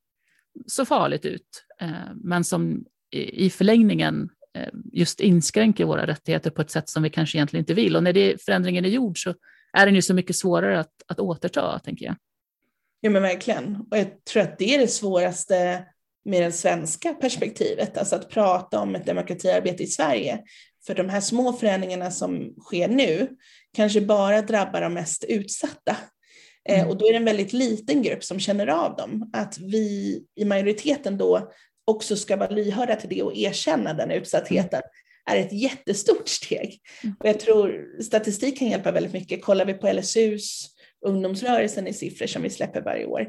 så 0.66 0.84
farligt 0.84 1.24
ut, 1.24 1.64
eh, 1.80 2.14
men 2.14 2.44
som 2.44 2.84
i, 3.14 3.50
förlängningen 3.50 4.28
eh, 4.54 4.68
just 4.92 5.20
inskränker 5.20 5.84
våra 5.84 6.06
rättigheter 6.06 6.50
på 6.50 6.62
ett 6.62 6.70
sätt 6.70 6.88
som 6.88 7.02
vi 7.02 7.10
kanske 7.10 7.38
egentligen 7.38 7.62
inte 7.62 7.74
vill. 7.74 7.96
Och 7.96 8.02
när 8.02 8.12
det, 8.12 8.42
förändringen 8.42 8.84
är 8.84 8.88
gjord 8.88 9.22
så 9.22 9.34
är 9.72 9.86
den 9.86 9.94
ju 9.94 10.02
så 10.02 10.14
mycket 10.14 10.36
svårare 10.36 10.80
att, 10.80 10.92
att 11.06 11.20
återta, 11.20 11.78
tänker 11.84 12.06
jag. 12.06 12.16
Ja 13.00 13.10
men 13.10 13.22
verkligen. 13.22 13.76
Och 13.90 13.98
jag 13.98 14.24
tror 14.24 14.42
att 14.42 14.58
det 14.58 14.74
är 14.74 14.78
det 14.78 14.88
svåraste 14.88 15.84
med 16.24 16.42
det 16.42 16.52
svenska 16.52 17.14
perspektivet, 17.14 17.98
alltså 17.98 18.16
att 18.16 18.30
prata 18.30 18.80
om 18.80 18.94
ett 18.94 19.06
demokratiarbete 19.06 19.82
i 19.82 19.86
Sverige. 19.86 20.42
För 20.86 20.94
de 20.94 21.08
här 21.08 21.20
små 21.20 21.52
förändringarna 21.52 22.10
som 22.10 22.54
sker 22.60 22.88
nu 22.88 23.28
kanske 23.76 24.00
bara 24.00 24.42
drabbar 24.42 24.80
de 24.80 24.94
mest 24.94 25.24
utsatta. 25.24 25.96
Eh, 26.68 26.78
mm. 26.78 26.90
Och 26.90 26.96
då 26.96 27.08
är 27.08 27.12
det 27.12 27.18
en 27.18 27.24
väldigt 27.24 27.52
liten 27.52 28.02
grupp 28.02 28.24
som 28.24 28.40
känner 28.40 28.66
av 28.66 28.96
dem. 28.96 29.30
Att 29.32 29.58
vi 29.58 30.18
i 30.36 30.44
majoriteten 30.44 31.18
då 31.18 31.52
också 31.84 32.16
ska 32.16 32.36
vara 32.36 32.50
lyhörda 32.50 32.96
till 32.96 33.08
det 33.08 33.22
och 33.22 33.36
erkänna 33.36 33.94
den 33.94 34.10
utsattheten 34.10 34.82
är 35.30 35.36
ett 35.36 35.52
jättestort 35.52 36.28
steg. 36.28 36.80
Mm. 37.02 37.16
Och 37.20 37.28
jag 37.28 37.40
tror 37.40 37.86
statistik 38.02 38.58
kan 38.58 38.68
hjälpa 38.68 38.92
väldigt 38.92 39.12
mycket. 39.12 39.44
Kollar 39.44 39.64
vi 39.64 39.74
på 39.74 39.92
LSUs 39.92 40.68
ungdomsrörelsen 41.06 41.86
i 41.86 41.92
siffror 41.92 42.26
som 42.26 42.42
vi 42.42 42.50
släpper 42.50 42.82
varje 42.82 43.06
år. 43.06 43.28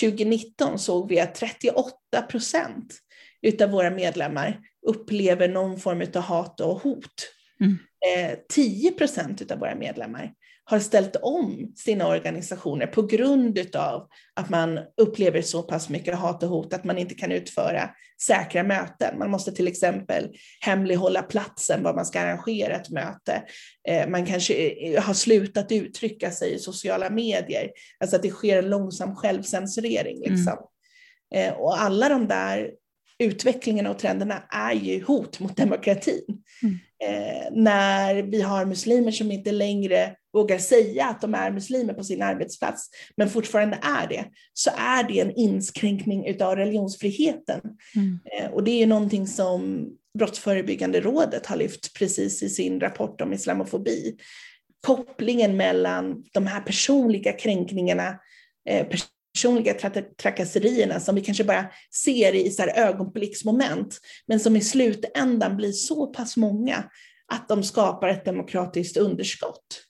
2019 0.00 0.78
såg 0.78 1.08
vi 1.08 1.20
att 1.20 1.34
38 1.34 2.22
procent 2.28 2.98
utav 3.42 3.70
våra 3.70 3.90
medlemmar 3.90 4.60
upplever 4.86 5.48
någon 5.48 5.80
form 5.80 6.02
av 6.14 6.22
hat 6.22 6.60
och 6.60 6.82
hot. 6.82 7.32
Mm. 7.60 7.78
10 8.48 8.88
eh, 8.88 8.94
procent 8.94 9.50
av 9.50 9.58
våra 9.58 9.74
medlemmar 9.74 10.32
har 10.70 10.78
ställt 10.78 11.16
om 11.16 11.72
sina 11.76 12.08
organisationer 12.08 12.86
på 12.86 13.02
grund 13.02 13.58
av 13.76 14.08
att 14.34 14.50
man 14.50 14.80
upplever 14.96 15.42
så 15.42 15.62
pass 15.62 15.88
mycket 15.88 16.14
hat 16.14 16.42
och 16.42 16.48
hot 16.48 16.74
att 16.74 16.84
man 16.84 16.98
inte 16.98 17.14
kan 17.14 17.32
utföra 17.32 17.90
säkra 18.26 18.62
möten. 18.62 19.18
Man 19.18 19.30
måste 19.30 19.52
till 19.52 19.68
exempel 19.68 20.28
hemlighålla 20.60 21.22
platsen 21.22 21.82
var 21.82 21.94
man 21.94 22.06
ska 22.06 22.20
arrangera 22.20 22.74
ett 22.74 22.90
möte. 22.90 23.42
Eh, 23.88 24.08
man 24.08 24.26
kanske 24.26 24.54
eh, 24.54 25.02
har 25.02 25.14
slutat 25.14 25.72
uttrycka 25.72 26.30
sig 26.30 26.54
i 26.54 26.58
sociala 26.58 27.10
medier, 27.10 27.70
alltså 28.00 28.16
att 28.16 28.22
det 28.22 28.30
sker 28.30 28.58
en 28.58 28.70
långsam 28.70 29.16
självcensurering. 29.16 30.20
Liksom. 30.20 30.56
Mm. 31.34 31.54
Och 31.54 31.80
alla 31.80 32.08
de 32.08 32.28
där 32.28 32.70
utvecklingarna 33.20 33.90
och 33.90 33.98
trenderna 33.98 34.42
är 34.50 34.72
ju 34.72 35.04
hot 35.04 35.40
mot 35.40 35.56
demokratin. 35.56 36.24
Mm. 36.62 36.78
Eh, 37.04 37.48
när 37.52 38.22
vi 38.22 38.40
har 38.42 38.64
muslimer 38.64 39.10
som 39.10 39.32
inte 39.32 39.52
längre 39.52 40.14
vågar 40.32 40.58
säga 40.58 41.06
att 41.06 41.20
de 41.20 41.34
är 41.34 41.50
muslimer 41.50 41.94
på 41.94 42.04
sin 42.04 42.22
arbetsplats, 42.22 42.90
men 43.16 43.30
fortfarande 43.30 43.78
är 43.82 44.08
det, 44.08 44.24
så 44.52 44.70
är 44.76 45.08
det 45.08 45.20
en 45.20 45.32
inskränkning 45.36 46.42
av 46.42 46.56
religionsfriheten. 46.56 47.60
Mm. 47.96 48.18
Eh, 48.32 48.50
och 48.50 48.64
det 48.64 48.82
är 48.82 48.86
någonting 48.86 49.26
som 49.26 49.88
Brottsförebyggande 50.18 51.00
rådet 51.00 51.46
har 51.46 51.56
lyft 51.56 51.94
precis 51.98 52.42
i 52.42 52.48
sin 52.48 52.80
rapport 52.80 53.20
om 53.20 53.32
islamofobi. 53.32 54.16
Kopplingen 54.86 55.56
mellan 55.56 56.24
de 56.32 56.46
här 56.46 56.60
personliga 56.60 57.32
kränkningarna, 57.32 58.18
eh, 58.68 58.86
personliga 59.40 59.74
trakasserierna 60.22 61.00
som 61.00 61.14
vi 61.14 61.20
kanske 61.20 61.44
bara 61.44 61.66
ser 62.04 62.34
i 62.34 62.50
så 62.50 62.62
här 62.62 62.88
ögonblicksmoment, 62.88 63.98
men 64.26 64.40
som 64.40 64.56
i 64.56 64.60
slutändan 64.60 65.56
blir 65.56 65.72
så 65.72 66.06
pass 66.06 66.36
många 66.36 66.84
att 67.32 67.48
de 67.48 67.62
skapar 67.62 68.08
ett 68.08 68.24
demokratiskt 68.24 68.96
underskott. 68.96 69.84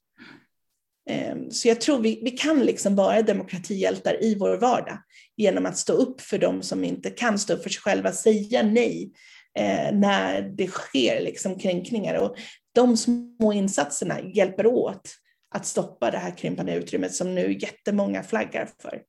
Ehm, 1.11 1.51
så 1.51 1.69
jag 1.69 1.81
tror 1.81 1.99
vi, 1.99 2.21
vi 2.25 2.31
kan 2.31 2.61
liksom 2.61 2.97
vara 2.97 3.23
demokratihjältar 3.23 4.25
i 4.25 4.35
vår 4.35 4.57
vardag 4.57 4.99
genom 5.37 5.67
att 5.67 5.79
stå 5.79 5.93
upp 5.93 6.21
för 6.21 6.39
dem 6.39 6.63
som 6.63 6.85
inte 6.85 7.11
kan 7.11 7.39
stå 7.39 7.55
upp 7.55 7.63
för 7.63 7.71
sig 7.71 7.81
själva, 7.81 8.13
säga 8.13 8.63
nej 8.63 9.13
eh, 9.59 9.93
när 9.93 10.43
det 10.43 10.67
sker 10.67 11.21
liksom 11.21 11.59
kränkningar. 11.59 12.15
Och 12.15 12.37
de 12.75 12.97
små 12.97 13.53
insatserna 13.53 14.21
hjälper 14.21 14.67
åt 14.67 15.15
att 15.55 15.67
stoppa 15.67 16.11
det 16.11 16.19
här 16.19 16.37
krympande 16.37 16.75
utrymmet 16.75 17.15
som 17.15 17.35
nu 17.35 17.59
jättemånga 17.61 18.23
flaggar 18.23 18.69
för. 18.83 19.03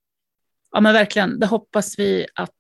Ja, 0.71 0.81
men 0.81 0.93
verkligen. 0.93 1.39
Det 1.39 1.45
hoppas 1.45 1.99
vi 1.99 2.27
att 2.35 2.55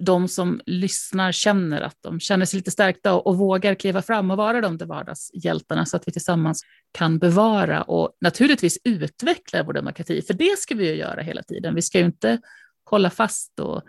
de 0.00 0.28
som 0.28 0.60
lyssnar 0.66 1.32
känner 1.32 1.80
att 1.80 1.96
de 2.00 2.20
känner 2.20 2.46
sig 2.46 2.56
lite 2.56 2.70
stärkta 2.70 3.14
och, 3.14 3.26
och 3.26 3.38
vågar 3.38 3.74
kliva 3.74 4.02
fram 4.02 4.30
och 4.30 4.36
vara 4.36 4.60
de 4.60 4.78
där 4.78 4.86
vardagshjältarna 4.86 5.86
så 5.86 5.96
att 5.96 6.08
vi 6.08 6.12
tillsammans 6.12 6.62
kan 6.92 7.18
bevara 7.18 7.82
och 7.82 8.16
naturligtvis 8.20 8.78
utveckla 8.84 9.62
vår 9.62 9.72
demokrati. 9.72 10.22
För 10.22 10.34
det 10.34 10.58
ska 10.58 10.74
vi 10.74 10.88
ju 10.88 10.94
göra 10.94 11.22
hela 11.22 11.42
tiden. 11.42 11.74
Vi 11.74 11.82
ska 11.82 11.98
ju 11.98 12.04
inte 12.04 12.38
hålla 12.84 13.10
fast 13.10 13.60
och, 13.60 13.82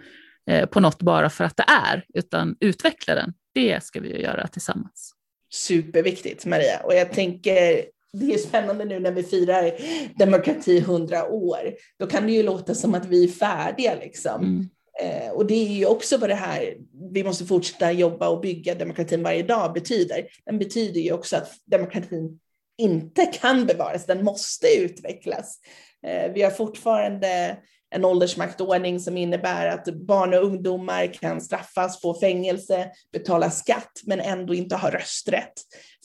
eh, 0.49 0.65
på 0.65 0.79
något 0.79 1.01
bara 1.01 1.29
för 1.29 1.43
att 1.43 1.57
det 1.57 1.65
är, 1.67 2.05
utan 2.13 2.55
utveckla 2.59 3.15
den. 3.15 3.33
Det 3.53 3.83
ska 3.83 3.99
vi 3.99 4.09
ju 4.09 4.21
göra 4.21 4.47
tillsammans. 4.47 5.11
Superviktigt 5.53 6.45
Maria 6.45 6.79
och 6.79 6.93
jag 6.93 7.13
tänker 7.13 7.85
det 8.19 8.33
är 8.33 8.37
spännande 8.37 8.85
nu 8.85 8.99
när 8.99 9.11
vi 9.11 9.23
firar 9.23 9.71
demokrati 10.17 10.77
100 10.77 11.27
år. 11.27 11.75
Då 11.99 12.07
kan 12.07 12.25
det 12.25 12.31
ju 12.31 12.43
låta 12.43 12.75
som 12.75 12.95
att 12.95 13.05
vi 13.05 13.23
är 13.23 13.27
färdiga 13.27 13.95
liksom. 13.95 14.43
Mm. 14.43 14.69
Eh, 15.01 15.31
och 15.31 15.45
det 15.45 15.53
är 15.53 15.71
ju 15.71 15.85
också 15.85 16.17
vad 16.17 16.29
det 16.29 16.35
här, 16.35 16.77
vi 17.11 17.23
måste 17.23 17.45
fortsätta 17.45 17.91
jobba 17.91 18.29
och 18.29 18.41
bygga 18.41 18.75
demokratin 18.75 19.23
varje 19.23 19.43
dag 19.43 19.73
betyder. 19.73 20.27
Den 20.45 20.59
betyder 20.59 21.01
ju 21.01 21.11
också 21.11 21.37
att 21.37 21.51
demokratin 21.65 22.39
inte 22.77 23.25
kan 23.25 23.65
bevaras, 23.65 24.05
den 24.05 24.23
måste 24.23 24.67
utvecklas. 24.77 25.59
Eh, 26.07 26.31
vi 26.33 26.41
har 26.41 26.51
fortfarande 26.51 27.57
en 27.95 28.05
åldersmaktordning 28.05 28.99
som 28.99 29.17
innebär 29.17 29.67
att 29.67 29.85
barn 29.85 30.33
och 30.33 30.43
ungdomar 30.43 31.13
kan 31.13 31.41
straffas, 31.41 32.01
få 32.01 32.19
fängelse, 32.19 32.89
betala 33.13 33.51
skatt, 33.51 33.91
men 34.03 34.19
ändå 34.19 34.53
inte 34.53 34.75
ha 34.75 34.89
rösträtt. 34.89 35.53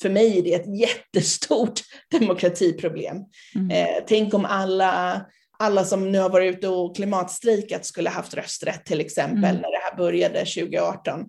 För 0.02 0.10
mig 0.10 0.38
är 0.38 0.42
det 0.42 0.54
ett 0.54 0.78
jättestort 0.78 1.80
demokratiproblem. 2.10 3.16
Mm. 3.54 3.70
Eh, 3.70 4.04
tänk 4.06 4.34
om 4.34 4.44
alla 4.44 5.26
alla 5.62 5.84
som 5.84 6.12
nu 6.12 6.18
har 6.18 6.30
varit 6.30 6.56
ute 6.56 6.68
och 6.68 6.96
klimatstrejkat 6.96 7.86
skulle 7.86 8.10
haft 8.10 8.34
rösträtt 8.34 8.84
till 8.84 9.00
exempel 9.00 9.50
mm. 9.50 9.56
när 9.56 9.70
det 9.70 9.80
här 9.82 9.96
började 9.96 10.38
2018. 10.38 11.24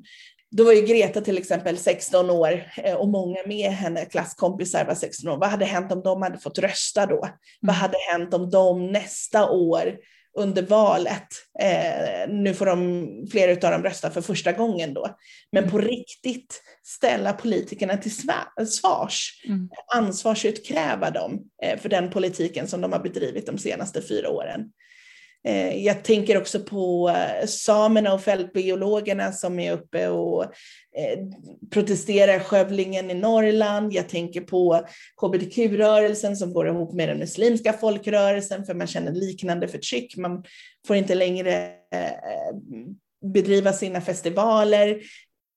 Då 0.52 0.64
var 0.64 0.74
ju 0.74 0.82
Greta 0.82 1.22
till 1.22 1.38
exempel 1.38 1.78
16 1.78 2.30
år 2.30 2.64
eh, 2.78 2.96
och 2.96 3.08
många 3.08 3.40
med 3.46 3.72
henne, 3.72 4.06
klasskompisar 4.06 4.86
var 4.86 4.96
16 4.96 5.30
år. 5.30 5.38
Vad 5.38 5.50
hade 5.50 5.66
hänt 5.66 5.92
om 5.92 6.02
de 6.02 6.22
hade 6.22 6.38
fått 6.38 6.60
rösta 6.60 7.06
då? 7.06 7.24
Mm. 7.26 7.36
Vad 7.62 7.76
hade 7.76 7.98
hänt 8.12 8.34
om 8.34 8.50
de 8.50 8.92
nästa 8.92 9.50
år 9.50 9.96
under 10.38 10.62
valet. 10.62 11.28
Eh, 11.60 12.30
nu 12.34 12.54
får 12.54 12.66
de, 12.66 13.28
flera 13.32 13.52
av 13.52 13.72
dem 13.72 13.84
rösta 13.84 14.12
för 14.12 14.22
första 14.22 14.52
gången 14.52 14.94
då. 14.94 15.18
Men 15.52 15.70
på 15.70 15.78
riktigt 15.78 16.64
ställa 16.84 17.34
politikerna 17.34 17.98
till 17.98 18.16
svars, 18.68 19.44
mm. 19.48 19.70
ansvarsutkräva 19.96 21.10
dem 21.10 21.42
eh, 21.64 21.80
för 21.80 21.90
den 21.90 22.10
politiken 22.10 22.68
som 22.68 22.82
de 22.82 22.92
har 22.92 23.00
bedrivit 23.00 23.46
de 23.46 23.58
senaste 23.58 24.02
fyra 24.02 24.30
åren. 24.30 24.72
Eh, 25.48 25.86
jag 25.86 26.04
tänker 26.04 26.38
också 26.38 26.60
på 26.60 27.10
eh, 27.10 27.46
samerna 27.46 28.14
och 28.14 28.22
fältbiologerna 28.22 29.32
som 29.32 29.60
är 29.60 29.72
uppe 29.74 30.08
och 30.08 30.44
eh, 30.44 31.20
protesterar 31.70 32.40
skövlingen 32.40 33.12
i 33.12 33.14
Norrland. 33.14 33.94
Jag 33.94 34.10
tänker 34.10 34.42
på 34.42 34.82
hbtq-rörelsen 35.22 36.36
som 36.36 36.54
går 36.54 36.68
ihop 36.68 36.94
med 36.94 37.10
den 37.10 37.18
muslimska 37.18 37.74
folkrörelsen 37.74 38.66
för 38.66 38.74
man 38.74 38.88
känner 38.88 39.12
liknande 39.12 39.68
förtryck. 39.68 40.18
Man 40.18 40.44
får 40.88 40.96
inte 40.96 41.16
längre 41.16 41.72
bedriva 43.34 43.74
sina 43.74 44.02
festivaler. 44.02 45.02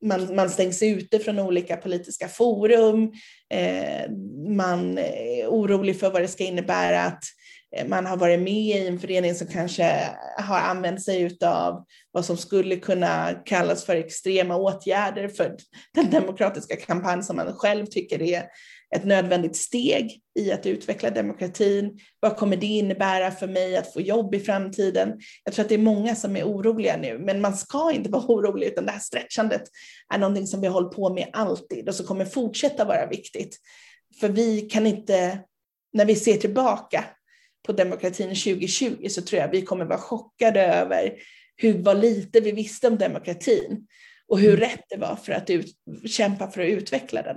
Man, 0.04 0.34
man 0.34 0.50
stängs 0.50 0.82
ute 0.82 1.18
från 1.18 1.38
olika 1.38 1.76
politiska 1.76 2.28
forum. 2.28 3.12
man 4.48 4.98
är 4.98 5.46
orolig 5.46 6.00
för 6.00 6.10
vad 6.10 6.22
det 6.22 6.28
ska 6.28 6.44
innebära 6.44 7.02
att 7.02 7.24
Eh, 7.24 7.43
Eh, 7.76 7.86
man 7.88 8.06
har 8.06 8.16
varit 8.16 8.40
med 8.40 8.52
i 8.52 8.86
en 8.86 8.98
förening 8.98 9.34
som 9.34 9.46
kanske 9.46 10.08
har 10.38 10.58
använt 10.58 11.02
sig 11.02 11.38
av 11.44 11.84
vad 12.12 12.24
som 12.24 12.36
skulle 12.36 12.76
kunna 12.76 13.32
kallas 13.44 13.84
för 13.84 13.96
extrema 13.96 14.56
åtgärder 14.56 15.28
för 15.28 15.56
den 15.94 16.10
demokratiska 16.10 16.76
kampanj 16.76 17.22
som 17.22 17.36
man 17.36 17.52
själv 17.52 17.86
tycker 17.86 18.22
är 18.22 18.44
ett 18.96 19.04
nödvändigt 19.04 19.56
steg 19.56 20.20
i 20.38 20.52
att 20.52 20.66
utveckla 20.66 21.10
demokratin. 21.10 21.98
Vad 22.20 22.36
kommer 22.36 22.56
det 22.56 22.66
innebära 22.66 23.30
för 23.30 23.46
mig 23.46 23.76
att 23.76 23.92
få 23.92 24.00
jobb 24.00 24.34
i 24.34 24.40
framtiden? 24.40 25.12
Jag 25.44 25.54
tror 25.54 25.64
att 25.64 25.68
det 25.68 25.74
är 25.74 25.78
många 25.78 26.14
som 26.14 26.36
är 26.36 26.44
oroliga 26.44 26.96
nu, 26.96 27.18
men 27.18 27.40
man 27.40 27.56
ska 27.56 27.92
inte 27.92 28.10
vara 28.10 28.22
orolig, 28.28 28.66
utan 28.66 28.86
det 28.86 28.92
här 28.92 28.98
stretchandet 28.98 29.62
är 30.14 30.18
någonting 30.18 30.46
som 30.46 30.60
vi 30.60 30.66
håller 30.66 30.84
hållit 30.84 30.96
på 30.96 31.14
med 31.14 31.28
alltid 31.32 31.88
och 31.88 31.94
som 31.94 32.06
kommer 32.06 32.24
fortsätta 32.24 32.84
vara 32.84 33.06
viktigt. 33.06 33.56
För 34.20 34.28
vi 34.28 34.60
kan 34.60 34.86
inte, 34.86 35.38
när 35.92 36.04
vi 36.04 36.14
ser 36.14 36.36
tillbaka 36.36 37.04
på 37.66 37.72
demokratin 37.72 38.28
2020 38.28 39.08
så 39.08 39.22
tror 39.22 39.40
jag 39.40 39.50
vi 39.50 39.62
kommer 39.62 39.84
vara 39.84 39.98
chockade 39.98 40.60
över 40.60 41.12
hur 41.56 41.82
vad 41.82 42.00
lite 42.00 42.40
vi 42.40 42.52
visste 42.52 42.88
om 42.88 42.98
demokratin 42.98 43.86
och 44.28 44.38
hur 44.38 44.54
mm. 44.54 44.60
rätt 44.60 44.84
det 44.88 44.96
var 44.96 45.16
för 45.16 45.32
att 45.32 45.50
ut, 45.50 45.66
kämpa 46.06 46.50
för 46.50 46.60
att 46.60 46.68
utveckla 46.68 47.22
den. 47.22 47.36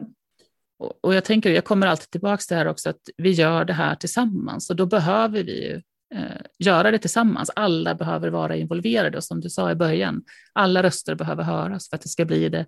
Och 1.02 1.16
jag 1.16 1.24
tänker, 1.24 1.50
jag 1.50 1.66
kommer 1.66 1.88
alltid 1.88 2.10
tillbaka 2.10 2.42
till 2.42 2.56
det 2.56 2.60
här 2.60 2.68
också, 2.68 2.90
att 2.90 3.02
vi 3.18 3.32
gör 3.32 3.66
det 3.66 3.74
här 3.74 3.96
tillsammans 3.96 4.70
och 4.70 4.76
då 4.76 4.86
behöver 4.86 5.44
vi 5.44 5.64
ju 5.64 5.82
eh, 6.16 6.42
göra 6.60 6.92
det 6.92 7.00
tillsammans. 7.00 7.52
Alla 7.56 7.96
behöver 7.96 8.30
vara 8.30 8.56
involverade 8.56 9.18
och 9.18 9.24
som 9.24 9.42
du 9.42 9.50
sa 9.50 9.72
i 9.72 9.76
början, 9.76 10.24
alla 10.54 10.84
röster 10.84 11.16
behöver 11.16 11.44
höras 11.44 11.90
för 11.90 11.96
att 11.96 12.02
det 12.02 12.10
ska 12.10 12.26
bli 12.26 12.50
det 12.50 12.66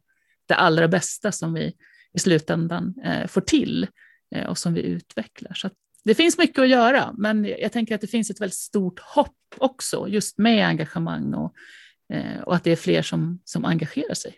det 0.49 0.55
allra 0.55 0.87
bästa 0.87 1.31
som 1.31 1.53
vi 1.53 1.73
i 2.13 2.19
slutändan 2.19 2.93
eh, 3.03 3.27
får 3.27 3.41
till 3.41 3.87
eh, 4.35 4.47
och 4.47 4.57
som 4.57 4.73
vi 4.73 4.81
utvecklar. 4.81 5.53
Så 5.53 5.69
det 6.05 6.15
finns 6.15 6.37
mycket 6.37 6.59
att 6.59 6.69
göra, 6.69 7.15
men 7.17 7.45
jag 7.45 7.71
tänker 7.71 7.95
att 7.95 8.01
det 8.01 8.07
finns 8.07 8.29
ett 8.29 8.41
väldigt 8.41 8.57
stort 8.57 8.99
hopp 8.99 9.35
också, 9.57 10.07
just 10.07 10.37
med 10.37 10.67
engagemang 10.67 11.33
och, 11.33 11.53
eh, 12.13 12.41
och 12.41 12.55
att 12.55 12.63
det 12.63 12.71
är 12.71 12.75
fler 12.75 13.01
som, 13.01 13.41
som 13.45 13.65
engagerar 13.65 14.13
sig. 14.13 14.35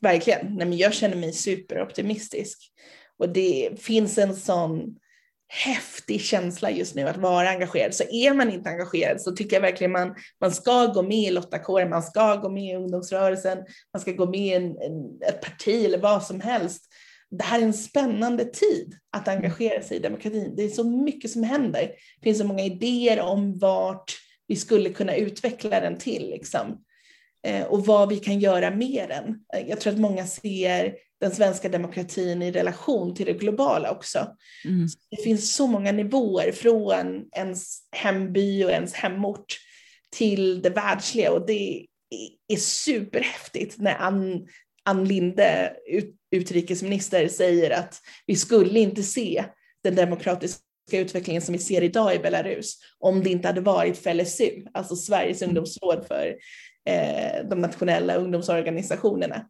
Verkligen. 0.00 0.46
Nej, 0.56 0.66
men 0.66 0.78
jag 0.78 0.94
känner 0.94 1.16
mig 1.16 1.32
superoptimistisk. 1.32 2.58
Och 3.18 3.28
det 3.28 3.70
finns 3.80 4.18
en 4.18 4.36
sån 4.36 4.96
häftig 5.48 6.20
känsla 6.20 6.70
just 6.70 6.94
nu 6.94 7.08
att 7.08 7.16
vara 7.16 7.48
engagerad. 7.48 7.94
Så 7.94 8.04
är 8.10 8.34
man 8.34 8.50
inte 8.50 8.70
engagerad 8.70 9.20
så 9.20 9.32
tycker 9.32 9.56
jag 9.56 9.60
verkligen 9.60 9.92
man, 9.92 10.14
man 10.40 10.52
ska 10.52 10.86
gå 10.86 11.02
med 11.02 11.18
i 11.18 11.30
Lottakåren, 11.30 11.90
man 11.90 12.02
ska 12.02 12.36
gå 12.36 12.48
med 12.48 12.72
i 12.72 12.76
ungdomsrörelsen, 12.76 13.58
man 13.92 14.00
ska 14.00 14.12
gå 14.12 14.26
med 14.26 14.40
i 14.40 14.52
en, 14.52 14.64
en, 14.64 15.22
ett 15.28 15.40
parti 15.40 15.84
eller 15.84 15.98
vad 15.98 16.22
som 16.22 16.40
helst. 16.40 16.91
Det 17.38 17.44
här 17.44 17.58
är 17.58 17.64
en 17.64 17.74
spännande 17.74 18.44
tid 18.44 18.98
att 19.16 19.28
engagera 19.28 19.82
sig 19.82 19.96
i 19.96 20.00
demokratin. 20.00 20.54
Det 20.56 20.62
är 20.62 20.68
så 20.68 20.84
mycket 20.84 21.30
som 21.30 21.42
händer. 21.42 21.80
Det 22.20 22.22
finns 22.22 22.38
så 22.38 22.44
många 22.44 22.64
idéer 22.64 23.20
om 23.20 23.58
vart 23.58 24.12
vi 24.46 24.56
skulle 24.56 24.90
kunna 24.90 25.16
utveckla 25.16 25.80
den 25.80 25.98
till. 25.98 26.30
Liksom. 26.30 26.84
Eh, 27.46 27.64
och 27.64 27.86
vad 27.86 28.08
vi 28.08 28.16
kan 28.16 28.40
göra 28.40 28.70
med 28.70 29.08
den. 29.08 29.44
Jag 29.68 29.80
tror 29.80 29.92
att 29.92 29.98
många 29.98 30.26
ser 30.26 30.94
den 31.20 31.30
svenska 31.30 31.68
demokratin 31.68 32.42
i 32.42 32.52
relation 32.52 33.14
till 33.14 33.26
det 33.26 33.32
globala 33.32 33.90
också. 33.90 34.18
Mm. 34.64 34.86
Det 35.10 35.22
finns 35.22 35.54
så 35.54 35.66
många 35.66 35.92
nivåer 35.92 36.52
från 36.52 37.24
ens 37.36 37.78
hemby 37.90 38.64
och 38.64 38.70
ens 38.70 38.94
hemort 38.94 39.58
till 40.10 40.62
det 40.62 40.70
världsliga 40.70 41.32
och 41.32 41.46
det 41.46 41.86
är 42.48 42.56
superhäftigt 42.56 43.78
när 43.78 43.94
Ann, 43.94 44.46
Ann 44.84 45.04
Linde, 45.04 45.76
ut, 45.86 46.14
utrikesminister, 46.30 47.28
säger 47.28 47.70
att 47.70 48.00
vi 48.26 48.36
skulle 48.36 48.80
inte 48.80 49.02
se 49.02 49.44
den 49.84 49.94
demokratiska 49.94 50.62
utvecklingen 50.92 51.42
som 51.42 51.52
vi 51.52 51.58
ser 51.58 51.82
idag 51.82 52.14
i 52.14 52.18
Belarus 52.18 52.78
om 52.98 53.22
det 53.22 53.30
inte 53.30 53.48
hade 53.48 53.60
varit 53.60 53.98
för 53.98 54.14
LSU, 54.14 54.66
alltså 54.74 54.96
Sveriges 54.96 55.42
ungdomsråd 55.42 56.04
för 56.08 56.36
eh, 56.88 57.48
de 57.50 57.60
nationella 57.60 58.14
ungdomsorganisationerna. 58.14 59.46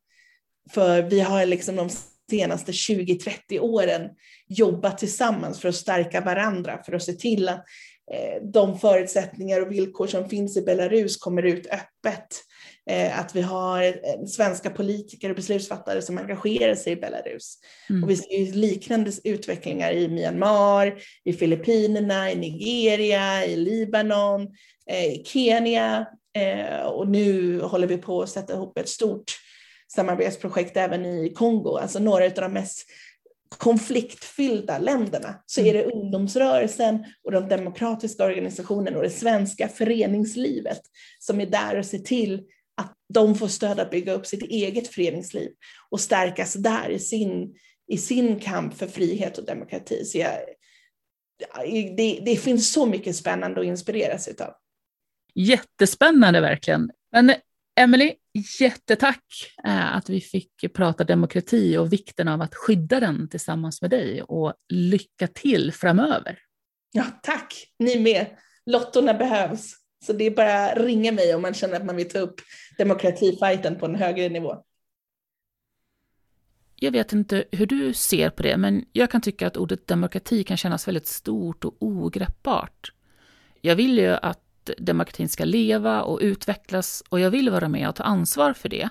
För 0.70 1.02
vi 1.02 1.20
har 1.20 1.46
liksom 1.46 1.76
de 1.76 1.88
senaste 2.30 2.72
20-30 2.72 3.58
åren 3.60 4.10
jobbat 4.48 4.98
tillsammans 4.98 5.60
för 5.60 5.68
att 5.68 5.74
stärka 5.74 6.20
varandra, 6.20 6.82
för 6.86 6.92
att 6.92 7.02
se 7.02 7.12
till 7.12 7.48
att 7.48 7.64
eh, 8.12 8.42
de 8.52 8.78
förutsättningar 8.78 9.60
och 9.60 9.72
villkor 9.72 10.06
som 10.06 10.28
finns 10.28 10.56
i 10.56 10.62
Belarus 10.62 11.16
kommer 11.16 11.42
ut 11.42 11.66
öppet. 11.66 12.44
Eh, 12.90 13.18
att 13.18 13.36
vi 13.36 13.40
har 13.40 13.82
eh, 13.82 14.24
svenska 14.26 14.70
politiker 14.70 15.30
och 15.30 15.36
beslutsfattare 15.36 16.02
som 16.02 16.18
engagerar 16.18 16.74
sig 16.74 16.92
i 16.92 16.96
Belarus. 16.96 17.58
Mm. 17.90 18.04
Och 18.04 18.10
vi 18.10 18.16
ser 18.16 18.52
liknande 18.52 19.10
utvecklingar 19.24 19.92
i 19.92 20.08
Myanmar, 20.08 20.94
i 21.24 21.32
Filippinerna, 21.32 22.32
i 22.32 22.36
Nigeria, 22.36 23.46
i 23.46 23.56
Libanon, 23.56 24.48
i 25.12 25.24
Kenya. 25.24 26.06
Och 26.92 27.08
nu 27.08 27.60
håller 27.60 27.86
vi 27.86 27.98
på 27.98 28.22
att 28.22 28.28
sätta 28.28 28.52
ihop 28.52 28.78
ett 28.78 28.88
stort 28.88 29.32
samarbetsprojekt 29.94 30.76
även 30.76 31.06
i 31.06 31.32
Kongo, 31.34 31.76
alltså 31.76 31.98
några 31.98 32.24
av 32.24 32.30
de 32.30 32.52
mest 32.52 32.86
konfliktfyllda 33.58 34.78
länderna, 34.78 35.34
så 35.46 35.60
är 35.60 35.74
det 35.74 35.84
ungdomsrörelsen 35.84 37.04
och 37.24 37.32
de 37.32 37.48
demokratiska 37.48 38.24
organisationerna 38.24 38.96
och 38.96 39.02
det 39.02 39.10
svenska 39.10 39.68
föreningslivet 39.68 40.80
som 41.18 41.40
är 41.40 41.46
där 41.46 41.78
och 41.78 41.86
ser 41.86 41.98
till 41.98 42.42
de 43.12 43.34
får 43.34 43.48
stöd 43.48 43.80
att 43.80 43.90
bygga 43.90 44.12
upp 44.12 44.26
sitt 44.26 44.42
eget 44.42 44.88
föreningsliv 44.88 45.50
och 45.90 46.00
stärkas 46.00 46.54
där 46.54 46.90
i 46.90 46.98
sin, 46.98 47.54
i 47.88 47.98
sin 47.98 48.40
kamp 48.40 48.74
för 48.74 48.86
frihet 48.86 49.38
och 49.38 49.46
demokrati. 49.46 50.04
Så 50.04 50.18
jag, 50.18 50.38
det, 51.96 52.22
det 52.24 52.36
finns 52.36 52.72
så 52.72 52.86
mycket 52.86 53.16
spännande 53.16 53.60
att 53.60 53.66
inspireras 53.66 54.28
utav. 54.28 54.54
Jättespännande 55.34 56.40
verkligen. 56.40 56.90
Men 57.12 57.34
Emily, 57.80 58.14
jättetack 58.60 59.24
eh, 59.64 59.96
att 59.96 60.10
vi 60.10 60.20
fick 60.20 60.74
prata 60.74 61.04
demokrati 61.04 61.76
och 61.76 61.92
vikten 61.92 62.28
av 62.28 62.42
att 62.42 62.54
skydda 62.54 63.00
den 63.00 63.28
tillsammans 63.28 63.82
med 63.82 63.90
dig 63.90 64.22
och 64.22 64.54
lycka 64.68 65.26
till 65.26 65.72
framöver. 65.72 66.38
Ja, 66.92 67.04
tack. 67.22 67.66
Ni 67.78 68.00
med. 68.00 68.26
Lottorna 68.66 69.14
behövs. 69.14 69.81
Så 70.02 70.12
det 70.12 70.24
är 70.24 70.30
bara 70.30 70.66
att 70.66 70.78
ringa 70.78 71.12
mig 71.12 71.34
om 71.34 71.42
man 71.42 71.54
känner 71.54 71.76
att 71.76 71.84
man 71.84 71.96
vill 71.96 72.08
ta 72.08 72.18
upp 72.18 72.40
demokratifajten 72.78 73.78
på 73.78 73.86
en 73.86 73.94
högre 73.94 74.28
nivå. 74.28 74.64
Jag 76.76 76.92
vet 76.92 77.12
inte 77.12 77.44
hur 77.52 77.66
du 77.66 77.92
ser 77.92 78.30
på 78.30 78.42
det, 78.42 78.56
men 78.56 78.84
jag 78.92 79.10
kan 79.10 79.20
tycka 79.20 79.46
att 79.46 79.56
ordet 79.56 79.86
demokrati 79.86 80.44
kan 80.44 80.56
kännas 80.56 80.88
väldigt 80.88 81.06
stort 81.06 81.64
och 81.64 81.76
ogreppbart. 81.78 82.92
Jag 83.60 83.76
vill 83.76 83.98
ju 83.98 84.10
att 84.22 84.70
demokratin 84.78 85.28
ska 85.28 85.44
leva 85.44 86.02
och 86.02 86.18
utvecklas 86.22 87.02
och 87.08 87.20
jag 87.20 87.30
vill 87.30 87.50
vara 87.50 87.68
med 87.68 87.88
och 87.88 87.94
ta 87.94 88.02
ansvar 88.02 88.52
för 88.52 88.68
det. 88.68 88.88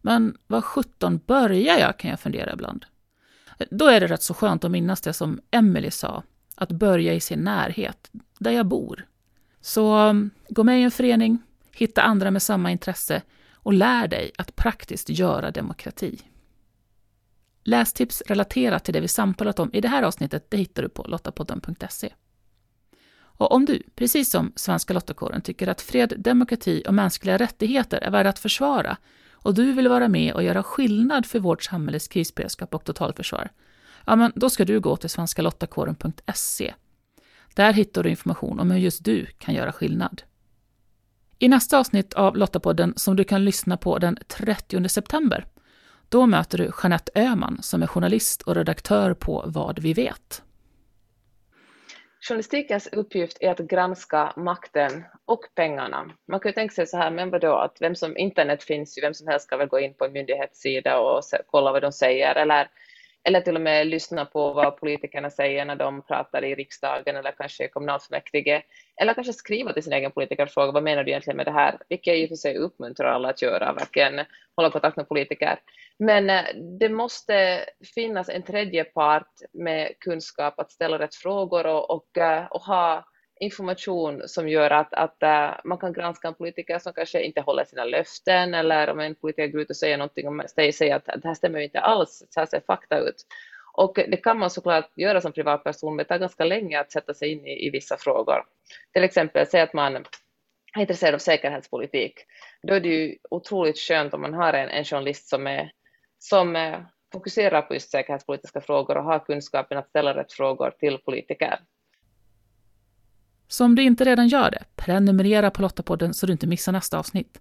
Men 0.00 0.36
var 0.46 0.60
sjutton 0.60 1.20
börjar 1.26 1.78
jag 1.78 1.98
kan 1.98 2.10
jag 2.10 2.20
fundera 2.20 2.52
ibland. 2.52 2.86
Då 3.70 3.86
är 3.86 4.00
det 4.00 4.06
rätt 4.06 4.22
så 4.22 4.34
skönt 4.34 4.64
att 4.64 4.70
minnas 4.70 5.00
det 5.00 5.12
som 5.12 5.40
Emily 5.50 5.90
sa, 5.90 6.22
att 6.54 6.70
börja 6.70 7.14
i 7.14 7.20
sin 7.20 7.40
närhet, 7.40 8.10
där 8.38 8.50
jag 8.50 8.66
bor. 8.66 9.06
Så 9.60 10.08
um, 10.08 10.30
gå 10.48 10.64
med 10.64 10.80
i 10.80 10.82
en 10.82 10.90
förening, 10.90 11.38
hitta 11.72 12.02
andra 12.02 12.30
med 12.30 12.42
samma 12.42 12.70
intresse 12.70 13.22
och 13.54 13.72
lär 13.72 14.08
dig 14.08 14.32
att 14.38 14.56
praktiskt 14.56 15.08
göra 15.08 15.50
demokrati. 15.50 16.20
Lästips 17.64 18.22
relaterat 18.26 18.84
till 18.84 18.94
det 18.94 19.00
vi 19.00 19.08
samtalat 19.08 19.58
om 19.58 19.70
i 19.72 19.80
det 19.80 19.88
här 19.88 20.02
avsnittet 20.02 20.50
det 20.50 20.56
hittar 20.56 20.82
du 20.82 20.88
på 20.88 21.04
lottapodden.se. 21.08 22.12
Och 23.40 23.52
om 23.52 23.64
du, 23.64 23.82
precis 23.94 24.30
som 24.30 24.52
Svenska 24.56 24.94
Lottakåren, 24.94 25.40
tycker 25.40 25.68
att 25.68 25.80
fred, 25.80 26.14
demokrati 26.18 26.82
och 26.86 26.94
mänskliga 26.94 27.36
rättigheter 27.38 27.98
är 27.98 28.10
värda 28.10 28.28
att 28.28 28.38
försvara 28.38 28.96
och 29.42 29.54
du 29.54 29.72
vill 29.72 29.88
vara 29.88 30.08
med 30.08 30.34
och 30.34 30.42
göra 30.42 30.62
skillnad 30.62 31.26
för 31.26 31.38
vårt 31.38 31.62
samhälles 31.62 32.08
krisberedskap 32.08 32.74
och 32.74 32.84
totalförsvar, 32.84 33.50
ja, 34.06 34.16
men 34.16 34.32
då 34.34 34.50
ska 34.50 34.64
du 34.64 34.80
gå 34.80 34.96
till 34.96 35.10
svenskalottakåren.se. 35.10 36.74
Där 37.54 37.72
hittar 37.72 38.02
du 38.02 38.10
information 38.10 38.60
om 38.60 38.70
hur 38.70 38.78
just 38.78 39.04
du 39.04 39.26
kan 39.26 39.54
göra 39.54 39.72
skillnad. 39.72 40.22
I 41.38 41.48
nästa 41.48 41.78
avsnitt 41.78 42.14
av 42.14 42.36
Lottapodden, 42.36 42.92
som 42.96 43.16
du 43.16 43.24
kan 43.24 43.44
lyssna 43.44 43.76
på 43.76 43.98
den 43.98 44.18
30 44.28 44.88
september, 44.88 45.46
då 46.08 46.26
möter 46.26 46.58
du 46.58 46.72
Jeanette 46.82 47.12
Öhman 47.14 47.58
som 47.62 47.82
är 47.82 47.86
journalist 47.86 48.42
och 48.42 48.54
redaktör 48.54 49.14
på 49.14 49.44
Vad 49.46 49.78
vi 49.78 49.92
vet. 49.92 50.42
Journalistikens 52.28 52.88
uppgift 52.92 53.36
är 53.40 53.50
att 53.50 53.58
granska 53.58 54.32
makten 54.36 55.04
och 55.24 55.40
pengarna. 55.54 56.10
Man 56.28 56.40
kan 56.40 56.48
ju 56.48 56.54
tänka 56.54 56.74
sig 56.74 56.86
så 56.86 56.96
här, 56.96 57.10
men 57.10 57.30
vadå, 57.30 57.56
att 57.56 57.76
vem 57.80 57.94
som, 57.94 58.16
internet 58.16 58.62
finns 58.62 58.98
ju, 58.98 59.02
vem 59.02 59.14
som 59.14 59.28
helst 59.28 59.46
ska 59.46 59.56
väl 59.56 59.68
gå 59.68 59.80
in 59.80 59.94
på 59.94 60.04
en 60.04 60.12
myndighetssida 60.12 60.98
och 60.98 61.22
kolla 61.46 61.72
vad 61.72 61.82
de 61.82 61.92
säger, 61.92 62.34
eller, 62.34 62.68
eller 63.24 63.40
till 63.40 63.56
och 63.56 63.62
med 63.62 63.86
lyssna 63.86 64.24
på 64.24 64.52
vad 64.52 64.76
politikerna 64.76 65.30
säger 65.30 65.64
när 65.64 65.76
de 65.76 66.02
pratar 66.02 66.44
i 66.44 66.54
riksdagen 66.54 67.16
eller 67.16 67.32
kanske 67.32 67.64
i 67.64 67.68
kommunalfullmäktige, 67.68 68.62
eller 69.00 69.14
kanske 69.14 69.32
skriva 69.32 69.72
till 69.72 69.82
sin 69.82 69.92
egen 69.92 70.12
politiker 70.12 70.42
och 70.42 70.50
fråga 70.50 70.72
vad 70.72 70.82
menar 70.82 71.04
du 71.04 71.10
egentligen 71.10 71.36
med 71.36 71.46
det 71.46 71.52
här, 71.52 71.78
vilket 71.88 72.06
jag 72.06 72.18
i 72.18 72.24
och 72.24 72.28
för 72.28 72.36
sig 72.36 72.56
uppmuntrar 72.56 73.12
alla 73.12 73.28
att 73.28 73.42
göra, 73.42 73.72
verkligen 73.72 74.20
hålla 74.56 74.70
kontakt 74.70 74.96
med 74.96 75.08
politiker. 75.08 75.58
Men 75.98 76.30
eh, 76.30 76.44
det 76.80 76.88
måste 76.88 77.64
finnas 77.94 78.28
en 78.28 78.42
tredje 78.42 78.84
part 78.84 79.32
med 79.52 79.92
kunskap 79.98 80.58
att 80.58 80.72
ställa 80.72 80.98
rätt 80.98 81.14
frågor 81.14 81.66
och, 81.66 81.90
och, 81.90 82.18
eh, 82.18 82.46
och 82.46 82.62
ha 82.62 83.04
information 83.40 84.22
som 84.28 84.48
gör 84.48 84.70
att, 84.70 84.94
att 84.94 85.16
uh, 85.22 85.60
man 85.64 85.78
kan 85.78 85.92
granska 85.92 86.28
en 86.28 86.34
politiker 86.34 86.78
som 86.78 86.92
kanske 86.92 87.22
inte 87.22 87.40
håller 87.40 87.64
sina 87.64 87.84
löften 87.84 88.54
eller 88.54 88.90
om 88.90 89.00
en 89.00 89.14
politiker 89.14 89.48
går 89.48 89.60
ut 89.60 89.70
och 89.70 89.76
säger 89.76 89.98
någonting 89.98 90.28
och 90.28 90.50
säger 90.50 90.96
att 90.96 91.04
det 91.04 91.28
här 91.28 91.34
stämmer 91.34 91.60
inte 91.60 91.80
alls, 91.80 92.22
så 92.30 92.40
här 92.40 92.46
ser 92.46 92.60
fakta 92.66 92.98
ut. 92.98 93.26
Och 93.72 93.94
det 93.94 94.16
kan 94.16 94.38
man 94.38 94.50
såklart 94.50 94.90
göra 94.94 95.20
som 95.20 95.32
privatperson, 95.32 95.96
men 95.96 96.04
det 96.04 96.08
tar 96.08 96.18
ganska 96.18 96.44
länge 96.44 96.80
att 96.80 96.92
sätta 96.92 97.14
sig 97.14 97.28
in 97.32 97.46
i, 97.46 97.66
i 97.66 97.70
vissa 97.70 97.96
frågor. 97.96 98.44
Till 98.92 99.04
exempel, 99.04 99.46
säg 99.46 99.60
att 99.60 99.72
man 99.72 99.96
är 99.96 100.80
intresserad 100.80 101.14
av 101.14 101.18
säkerhetspolitik. 101.18 102.14
Då 102.62 102.74
är 102.74 102.80
det 102.80 102.88
ju 102.88 103.16
otroligt 103.30 103.78
skönt 103.78 104.14
om 104.14 104.20
man 104.20 104.34
har 104.34 104.52
en, 104.52 104.68
en 104.68 104.84
journalist 104.84 105.28
som 105.28 105.46
är 105.46 105.72
som 106.18 106.56
är, 106.56 106.86
fokuserar 107.12 107.62
på 107.62 107.74
just 107.74 107.90
säkerhetspolitiska 107.90 108.60
frågor 108.60 108.96
och 108.96 109.04
har 109.04 109.18
kunskapen 109.18 109.78
att 109.78 109.88
ställa 109.88 110.14
rätt 110.14 110.32
frågor 110.32 110.70
till 110.70 110.98
politiker. 110.98 111.58
Så 113.50 113.64
om 113.64 113.74
du 113.74 113.82
inte 113.82 114.04
redan 114.04 114.28
gör 114.28 114.50
det, 114.50 114.64
prenumerera 114.76 115.50
på 115.50 115.62
Lottapodden 115.62 116.14
så 116.14 116.26
du 116.26 116.32
inte 116.32 116.46
missar 116.46 116.72
nästa 116.72 116.98
avsnitt. 116.98 117.40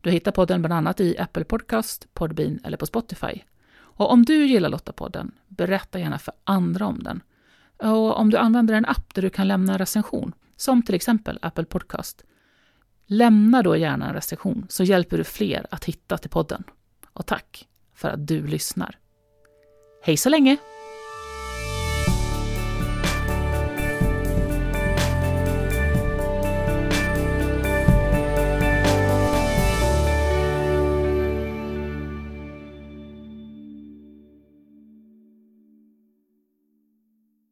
Du 0.00 0.10
hittar 0.10 0.32
podden 0.32 0.62
bland 0.62 0.74
annat 0.74 1.00
i 1.00 1.18
Apple 1.18 1.44
Podcast, 1.44 2.14
Podbean 2.14 2.58
eller 2.64 2.76
på 2.76 2.86
Spotify. 2.86 3.42
Och 3.78 4.10
om 4.10 4.24
du 4.24 4.46
gillar 4.46 4.68
Lottapodden, 4.68 5.32
berätta 5.48 5.98
gärna 5.98 6.18
för 6.18 6.34
andra 6.44 6.86
om 6.86 7.02
den. 7.02 7.20
Och 7.76 8.18
om 8.18 8.30
du 8.30 8.36
använder 8.36 8.74
en 8.74 8.86
app 8.86 9.14
där 9.14 9.22
du 9.22 9.30
kan 9.30 9.48
lämna 9.48 9.72
en 9.72 9.78
recension, 9.78 10.32
som 10.56 10.82
till 10.82 10.94
exempel 10.94 11.38
Apple 11.42 11.64
Podcast, 11.64 12.24
lämna 13.06 13.62
då 13.62 13.76
gärna 13.76 14.08
en 14.08 14.14
recension 14.14 14.66
så 14.68 14.84
hjälper 14.84 15.18
du 15.18 15.24
fler 15.24 15.66
att 15.70 15.84
hitta 15.84 16.18
till 16.18 16.30
podden. 16.30 16.64
Och 17.12 17.26
tack 17.26 17.68
för 17.94 18.08
att 18.08 18.26
du 18.26 18.46
lyssnar. 18.46 18.98
Hej 20.02 20.16
så 20.16 20.28
länge! 20.28 20.56